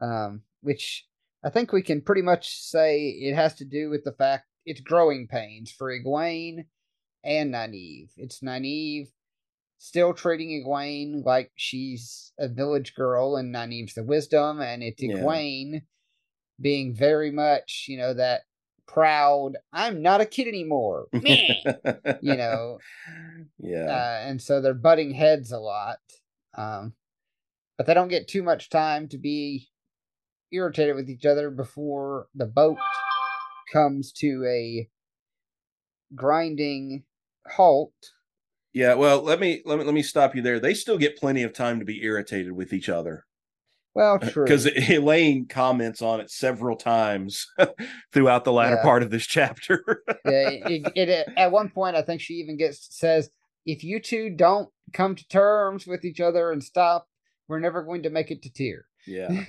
[0.00, 1.06] Um, which
[1.44, 4.80] I think we can pretty much say it has to do with the fact it's
[4.80, 6.66] growing pains for Egwene
[7.24, 8.10] and Nynaeve.
[8.16, 9.08] It's Nynaeve
[9.78, 15.14] still treating Egwene like she's a village girl and Nynaeve's the wisdom, and it's Yeah.
[15.16, 15.82] Egwene
[16.60, 18.42] being very much, you know, that
[18.86, 21.06] proud, I'm not a kid anymore.
[21.12, 21.54] Meh.
[22.20, 22.78] you know,
[23.58, 23.84] yeah.
[23.84, 25.98] uh, and so they're butting heads a lot.
[26.54, 26.94] Um,
[27.76, 29.68] but they don't get too much time to be
[30.52, 32.78] irritated with each other before the boat
[33.72, 34.88] comes to a
[36.14, 37.04] grinding
[37.46, 37.92] halt.
[38.72, 40.60] Yeah, well, let me let me let me stop you there.
[40.60, 43.24] They still get plenty of time to be irritated with each other
[43.94, 44.44] Well, uh, true.
[44.44, 47.46] because Elayne comments on it several times
[48.12, 48.82] throughout the latter Yeah.
[48.82, 50.02] part of this chapter.
[50.24, 53.30] Yeah, it, it, it- at one point, I think she even gets says,
[53.64, 57.06] "If you two don't come to terms with each other and stop,
[57.48, 59.44] we're never going to make it to Tear." yeah,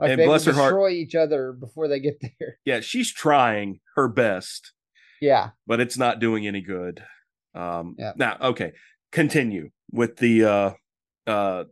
[0.00, 2.58] And bless her heart- destroy each other before they get there.
[2.64, 4.72] yeah, she's trying her best,
[5.20, 7.02] Yeah, but it's not doing any good.
[7.54, 8.12] Um, Yeah.
[8.16, 8.72] Now, okay,
[9.12, 10.70] continue with the uh,
[11.26, 11.64] uh,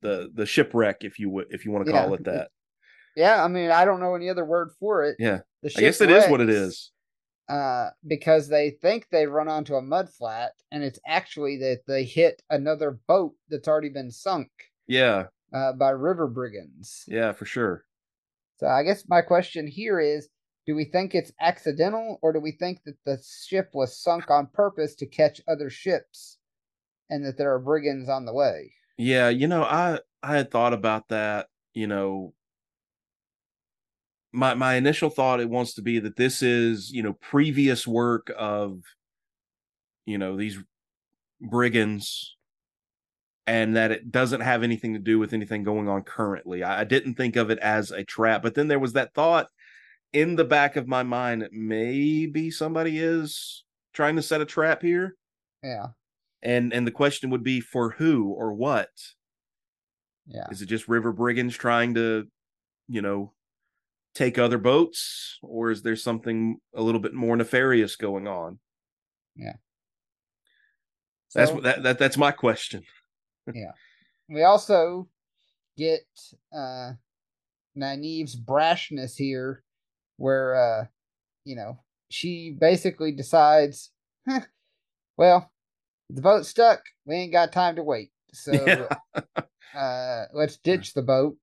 [0.00, 2.14] the the shipwreck, if you would, if you want to call Yeah.
[2.14, 2.48] it that.
[3.16, 3.44] yeah.
[3.44, 5.16] I mean, I don't know any other word for it.
[5.18, 6.90] Yeah, The I guess it is what it is.
[7.48, 12.02] Uh, because they think they run onto a mud flat, and it's actually that they
[12.04, 14.48] hit another boat that's already been sunk
[14.86, 17.04] Yeah, uh, by river brigands.
[17.06, 17.84] yeah, for sure.
[18.58, 20.28] So I guess my question here is
[20.66, 24.46] do we think it's accidental or do we think that the ship was sunk on
[24.52, 26.38] purpose to catch other ships
[27.10, 28.72] and that there are brigands on the way?
[28.96, 32.34] Yeah, you know, I I had thought about that, you know.
[34.34, 38.30] My my initial thought it wants to be that this is, you know, previous work
[38.36, 38.82] of
[40.06, 40.58] you know, these
[41.40, 42.36] brigands
[43.46, 46.62] and that it doesn't have anything to do with anything going on currently.
[46.62, 49.48] I, I didn't think of it as a trap, but then there was that thought
[50.12, 53.64] in the back of my mind that maybe somebody is
[53.94, 55.16] trying to set a trap here
[55.62, 55.88] Yeah.
[56.42, 58.90] and and the question would be for who or what
[60.26, 60.48] Yeah.
[60.50, 62.26] is it just river brigands trying to
[62.88, 63.32] you know
[64.14, 68.58] take other boats or is there something a little bit more nefarious going on
[69.34, 69.56] Yeah.
[71.34, 72.82] that's So what that, that that's my question
[74.28, 75.08] we also
[75.76, 76.02] get
[76.54, 76.92] uh
[77.76, 79.62] Nynaeve's brashness here
[80.16, 80.84] where uh
[81.44, 81.78] you know
[82.10, 83.90] she basically decides
[84.28, 84.40] huh,
[85.16, 85.50] well
[86.10, 88.52] the boat's stuck we ain't got time to wait so
[89.74, 89.80] Yeah.
[89.80, 91.38] uh let's ditch the boat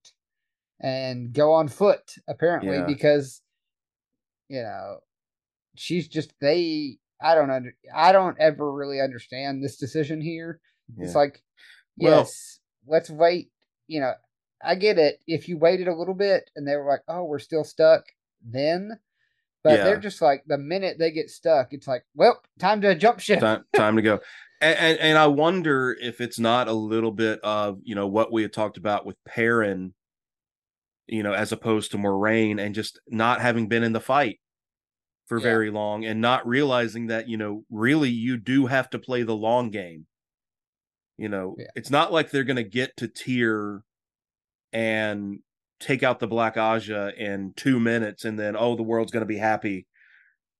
[0.80, 2.86] and go on foot apparently Yeah.
[2.86, 3.42] because
[4.48, 4.96] you know,
[5.76, 6.98] she's just they.
[7.22, 7.72] I don't under.
[7.94, 10.60] I don't ever really understand this decision here.
[10.96, 11.04] Yeah.
[11.04, 11.40] It's like,
[12.00, 13.50] Well- yes, let's wait.
[13.86, 14.12] You know,
[14.62, 15.20] I get it.
[15.26, 18.04] If you waited a little bit and they were like, "Oh, we're still stuck,"
[18.42, 18.98] then,
[19.62, 19.84] but Yeah.
[19.84, 23.40] they're just like the minute they get stuck, it's like, "Well, time to jump ship."
[23.40, 24.20] time time to go
[24.60, 28.30] and, and and i wonder if it's not a little bit of you know what
[28.32, 29.94] we had talked about with Perrin,
[31.06, 34.38] you know as opposed to Moiraine and just not having been in the fight
[35.26, 35.44] for Yeah.
[35.44, 39.34] very long and not realizing that you know really you do have to play the
[39.36, 40.06] long game
[41.20, 41.66] you know Yeah.
[41.74, 43.82] it's not like they're going to get to Tear
[44.72, 45.40] and
[45.78, 49.26] take out the Black Ajah in two minutes and then oh the world's going to
[49.26, 49.86] be happy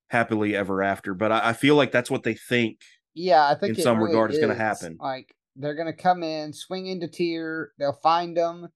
[0.08, 2.78] happily ever after but I, I feel like that's what they think
[3.14, 4.96] Yeah, I think in some really regard is gonna happen.
[5.00, 7.72] Like they're gonna come in, swing into Tear.
[7.78, 8.68] They'll find them.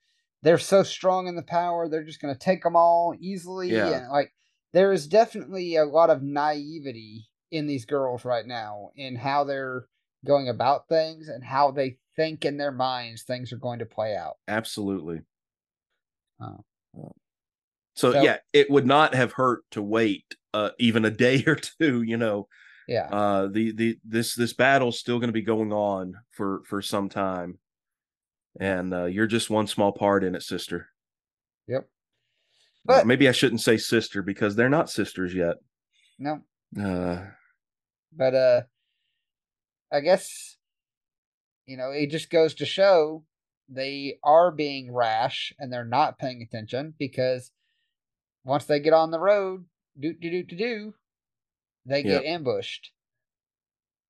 [0.42, 1.88] They're so strong in the power.
[1.88, 3.70] They're just gonna take them all easily.
[3.70, 3.88] Yeah.
[3.88, 4.32] And like
[4.72, 9.86] there is definitely a lot of naivety in these girls right now in how they're
[10.24, 14.16] going about things and how they think in their minds things are going to play
[14.16, 14.34] out.
[14.48, 15.20] Absolutely.
[16.40, 16.64] Oh.
[17.94, 21.56] So, So- yeah, it would not have hurt to wait uh, even a day or
[21.56, 22.02] two.
[22.02, 22.48] You know,
[22.88, 23.06] Yeah.
[23.10, 27.08] uh, the the this this battle's still going to be going on for for some
[27.08, 27.58] time,
[28.58, 30.88] and uh, you're just one small part in it, sister.
[31.68, 31.82] Yep.
[31.82, 31.86] Uh,
[32.84, 35.56] But maybe I shouldn't say sister because they're not sisters yet.
[36.18, 36.40] no,
[36.78, 37.26] Uh,
[38.12, 38.62] But uh
[39.94, 40.56] I guess
[41.66, 43.24] you know, it just goes to show
[43.68, 47.50] they are being rash and they're not paying attention because
[48.44, 49.64] once they get on the road,
[49.98, 50.94] do do do do do,
[51.86, 52.90] they get ambushed.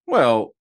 [0.06, 0.55] well,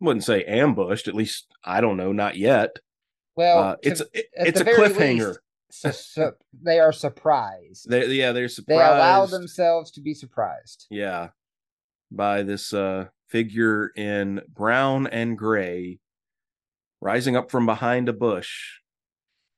[0.00, 1.08] wouldn't say ambushed.
[1.08, 2.76] At least I don't know, not yet.
[3.36, 5.28] Well, uh, to- it's it- it's a cliffhanger.
[5.28, 5.40] least,
[5.70, 6.32] su- su-
[6.62, 7.88] they are surprised.
[7.90, 8.78] They, yeah, they're surprised.
[8.80, 10.86] They allow themselves to be surprised.
[10.90, 11.28] yeah
[12.10, 15.98] by this uh figure in brown and gray
[17.00, 18.78] rising up from behind a bush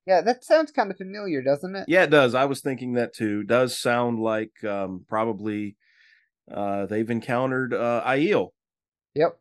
[0.06, 1.84] Yeah, that sounds kind of familiar, doesn't it?
[1.88, 5.76] yeah it does i was thinking that too does sound like um probably
[6.52, 8.50] uh they've encountered uh Aiel.
[9.14, 9.38] Yep.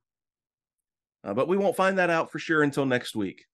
[1.23, 3.45] Uh, but we won't find that out for sure until next week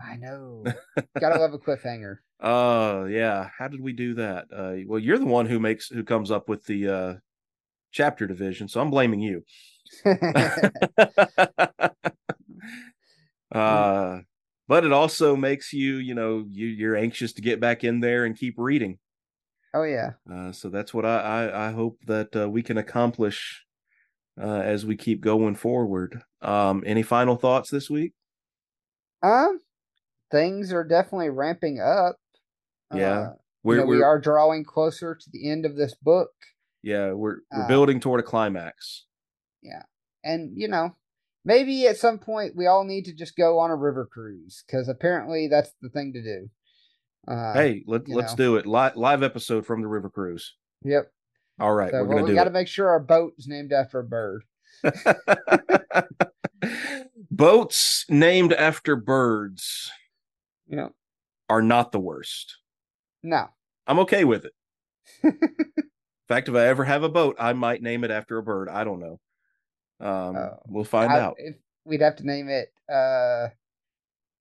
[0.00, 0.64] I know.
[1.20, 2.16] Gotta love a cliffhanger.
[2.40, 6.02] uh yeah how did we do that uh well you're the one who makes who
[6.04, 7.14] comes up with the uh
[7.94, 9.42] chapter division so i'm blaming you
[13.52, 14.18] uh
[14.66, 18.24] but it also makes you you know you you're anxious to get back in there
[18.24, 18.98] and keep reading
[19.74, 20.10] oh yeah.
[20.32, 23.64] uh so that's what i i, I hope that uh, we can accomplish
[24.40, 28.12] uh as we keep going forward um any final thoughts this week
[29.22, 29.60] Um,
[30.30, 32.16] things are definitely ramping up.
[32.94, 33.18] Yeah.
[33.20, 36.30] Uh, we're, you know, we're we are drawing closer to the end of this book,
[36.84, 39.06] yeah we're we're uh, building toward a climax
[39.62, 39.82] Yeah,
[40.22, 40.94] and you know,
[41.44, 44.88] maybe at some point we all need to just go on a river cruise because
[44.88, 46.50] apparently that's the thing to do.
[47.26, 48.44] Uh, hey let let's know.
[48.44, 50.54] do it live, live episode from the river cruise
[50.84, 51.10] Yep.
[51.58, 53.46] all right So we're well, gonna we do got to make sure our boat is
[53.48, 54.44] named after a bird.
[57.30, 59.90] Boats named after birds
[60.68, 60.90] know,
[61.48, 62.58] are not the worst.
[63.22, 63.48] no.
[63.86, 64.52] I'm okay with it.
[66.28, 68.68] In fact, if I ever have a boat, I might name it after a bird.
[68.68, 69.20] I don't know.
[70.00, 70.58] Um, Oh.
[70.66, 71.34] we'll find I- out.
[71.38, 73.48] If we'd have to name it uh,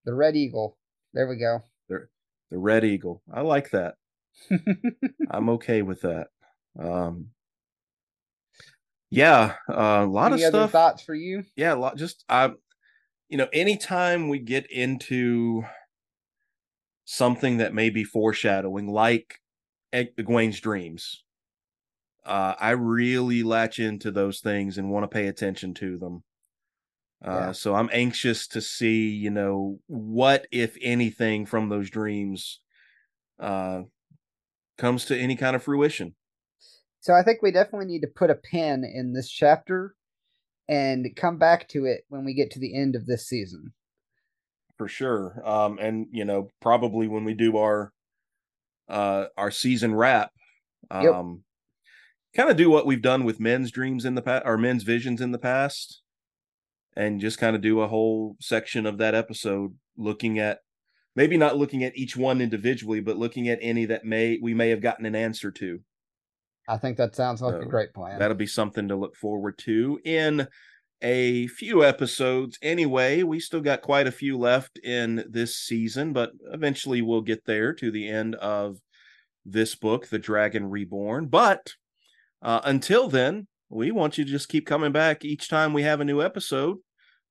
[0.05, 0.77] the Red Eagle.
[1.13, 1.61] There we go.
[1.89, 2.07] The
[2.49, 3.21] the red eagle.
[3.31, 3.95] I like that.
[5.29, 6.27] I'm okay with that.
[6.79, 7.29] Um,
[9.11, 10.71] yeah, uh, a lot Any of other stuff.
[10.71, 11.43] thoughts for you?
[11.55, 11.97] yeah, a lot.
[11.97, 12.51] Just I,
[13.29, 15.63] you know, anytime we get into
[17.05, 19.39] something that may be foreshadowing, like
[19.91, 21.22] Eg- Egwene's dreams,
[22.25, 26.23] uh, I really latch into those things and want to pay attention to them.
[27.23, 27.51] Uh, Yeah.
[27.51, 32.59] So I'm anxious to see, you know, what if anything from those dreams
[33.39, 33.83] uh,
[34.77, 36.15] comes to any kind of fruition.
[37.01, 39.95] So I think we definitely need to put a pin in this chapter
[40.69, 43.73] and come back to it when we get to the end of this season.
[44.77, 47.91] for sure um and you know probably when we do our
[48.89, 50.31] uh our season wrap
[50.89, 51.43] um.
[52.35, 55.21] Kind of do what we've done with Min's dreams in the past or Min's visions
[55.21, 56.01] in the past
[56.95, 60.59] and just kind of do a whole section of that episode looking at
[61.15, 64.69] maybe not looking at each one individually but looking at any that may we may
[64.69, 65.79] have gotten an answer to
[66.67, 68.19] I think that sounds like a great plan.
[68.19, 70.47] That'll be something to look forward to in
[71.01, 72.57] a few episodes.
[72.61, 77.45] Anyway, we still got quite a few left in this season, but eventually we'll get
[77.45, 78.77] there to the end of
[79.45, 81.27] this book, The Dragon Reborn.
[81.27, 81.73] But
[82.43, 86.01] uh, until then, we want you to just keep coming back each time we have
[86.01, 86.77] a new episode.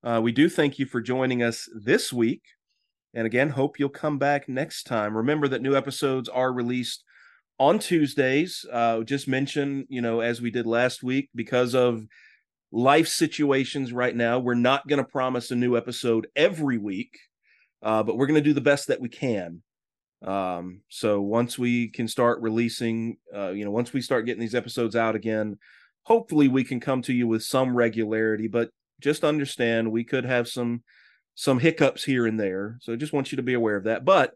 [0.02, 2.42] Uh, we do thank you for joining us this week.
[3.14, 5.16] And again, hope you'll come back next time.
[5.16, 7.04] Remember that new episodes are released
[7.58, 8.64] on Tuesdays.
[8.72, 12.04] Uh, just mention, you know, as we did last week, because of
[12.72, 17.18] life situations right now, we're not going to promise a new episode every week,
[17.82, 19.62] uh, but we're going to do the best that we can.
[20.24, 24.54] Um, so once we can start releasing, uh, you know, once we start getting these
[24.54, 25.58] episodes out again,
[26.04, 28.48] hopefully we can come to you with some regularity.
[28.48, 28.70] But
[29.00, 30.82] just understand we could have some
[31.34, 32.78] some hiccups here and there.
[32.82, 34.04] So just want you to be aware of that.
[34.04, 34.32] But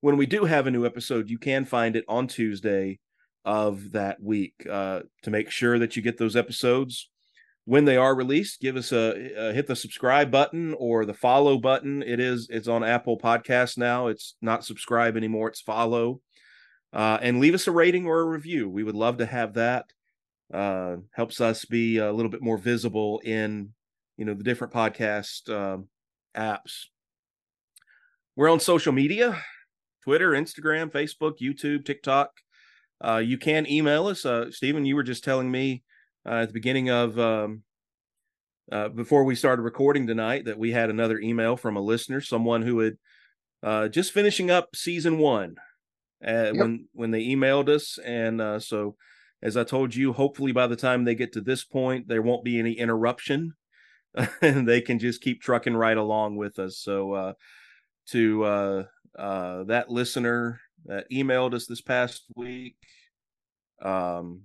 [0.00, 2.98] when we do have a new episode, you can find it on Tuesday
[3.44, 4.54] of that week.
[4.68, 7.08] Uh, to make sure that you get those episodes
[7.70, 11.56] when they are released, give us a, a, hit the subscribe button or the follow
[11.56, 12.02] button.
[12.02, 14.08] It is it's on Apple Podcasts now.
[14.08, 15.46] It's not subscribe anymore.
[15.46, 16.20] It's follow.
[16.92, 18.68] Uh, and leave us a rating or a review.
[18.68, 19.84] We would love to have that.
[20.52, 23.68] Uh, helps us be a little bit more visible in
[24.16, 25.78] you know the different podcast uh,
[26.36, 26.86] apps.
[28.34, 29.40] We're on social media
[30.02, 32.32] Twitter, Instagram, Facebook, YouTube, TikTok.
[33.00, 34.26] Uh, you can email us.
[34.26, 35.84] Uh, Stephen, you were just telling me
[36.26, 37.62] uh, at the beginning of um,
[38.70, 42.62] uh, before we started recording tonight that we had another email from a listener, someone
[42.62, 42.96] who had
[43.62, 45.56] uh, just finishing up season one
[46.26, 46.54] uh, yep.
[46.54, 48.96] when when they emailed us, and uh, so
[49.42, 52.44] as I told you, hopefully by the time they get to this point, there won't
[52.44, 53.54] be any interruption
[54.42, 56.78] and they can just keep trucking right along with us.
[56.78, 57.32] So, uh,
[58.08, 58.84] to uh,
[59.18, 62.76] uh, that listener that emailed us this past week,
[63.82, 64.42] um,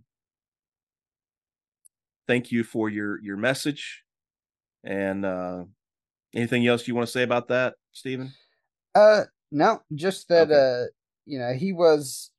[2.28, 4.04] thank you for your your message.
[4.84, 5.66] And uh,
[6.34, 8.34] anything else you want to say about that, Stephen?
[8.94, 10.84] Uh, no, just that okay.
[10.84, 10.86] uh,
[11.26, 12.32] you know, he was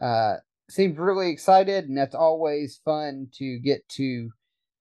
[0.00, 0.36] uh
[0.68, 4.30] seemed really excited, and that's always fun to get to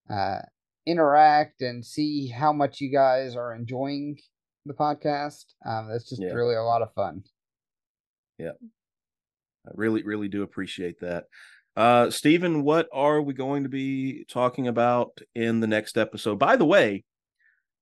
[0.09, 0.39] uh
[0.85, 4.17] interact and see how much you guys are enjoying
[4.65, 5.45] the podcast.
[5.65, 6.31] Um, that's just yeah.
[6.31, 7.23] really a lot of fun.
[8.37, 8.53] Yeah.
[9.67, 11.25] I really, really do appreciate that.
[11.79, 16.37] Uh, Stephen, what are we going to be talking about in the next episode?
[16.37, 17.05] By the way,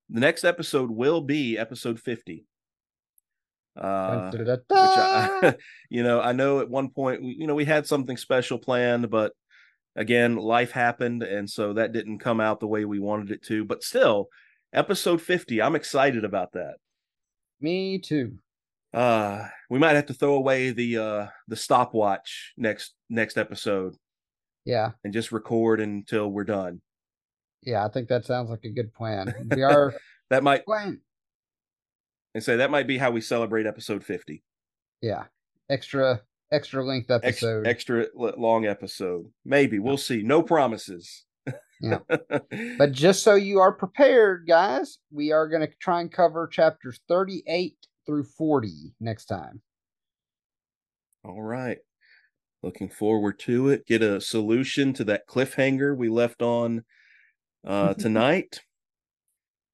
[0.07, 2.45] the next episode will be episode 50.
[3.75, 5.55] Uh, which I,
[5.89, 9.09] you know, I know at one point, we, you know, we had something special planned,
[9.09, 9.33] but
[9.95, 13.65] again, life happened, and so that didn't come out the way we wanted it to.
[13.65, 14.27] But still,
[14.73, 16.75] episode 50, I'm excited about that.
[17.59, 18.37] Me too.
[18.97, 23.93] Uh, we might have to throw away the uh the stopwatch next next episode.
[24.65, 24.93] Yeah.
[25.03, 26.81] And just record until we're done.
[27.61, 29.33] Yeah, I think that sounds like a good plan.
[29.55, 29.93] We are
[30.31, 31.01] that might plan.
[32.33, 34.43] And say that might be how we celebrate episode 50.
[35.03, 35.25] Yeah.
[35.69, 36.21] Extra
[36.51, 37.67] extra length episode.
[37.67, 39.27] extra long episode.
[39.45, 40.23] Maybe we'll see.
[40.23, 41.25] No promises.
[41.81, 41.99] yeah.
[42.79, 46.99] But just so you are prepared, guys, we are going to try and cover chapters
[47.07, 47.75] 38
[48.07, 49.61] through 40 next time.
[51.23, 51.77] All right.
[52.63, 53.85] Looking forward to it.
[53.85, 56.83] Get a solution to that cliffhanger we left on
[57.65, 58.61] uh, tonight.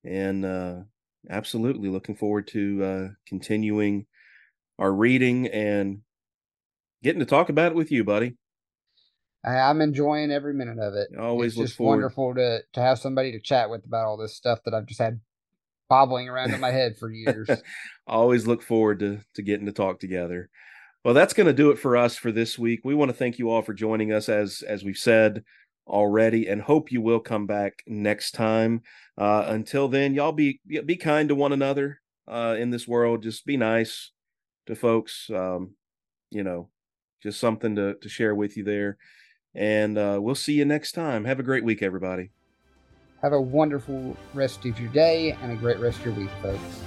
[0.03, 0.75] and uh,
[1.29, 4.05] absolutely looking forward to uh, continuing
[4.79, 5.99] our reading and
[7.03, 8.35] getting to talk about it with you, buddy.
[9.45, 11.09] I'm enjoying every minute of it.
[11.19, 11.97] Always it's just forward.
[11.97, 15.01] wonderful to to have somebody to chat with about all this stuff that I've just
[15.01, 15.19] had
[15.93, 17.47] bobbling around in my head for years.
[18.07, 20.49] Always look forward to to getting to talk together.
[21.05, 22.79] Well, that's going to do it for us for this week.
[22.83, 25.43] We want to thank you all for joining us, as as we've said
[25.85, 28.81] already, and hope you will come back next time.
[29.17, 33.21] Uh, until then, y'all be be kind to one another uh, in this world.
[33.21, 34.11] Just be nice
[34.65, 35.29] to folks.
[35.29, 35.75] Um,
[36.31, 36.69] you know,
[37.21, 38.97] just something to, to share with you there.
[39.53, 41.25] And uh, we'll see you next time.
[41.25, 42.31] Have a great week, everybody.
[43.23, 46.81] Have a wonderful rest of your day and a great rest of your week, folks.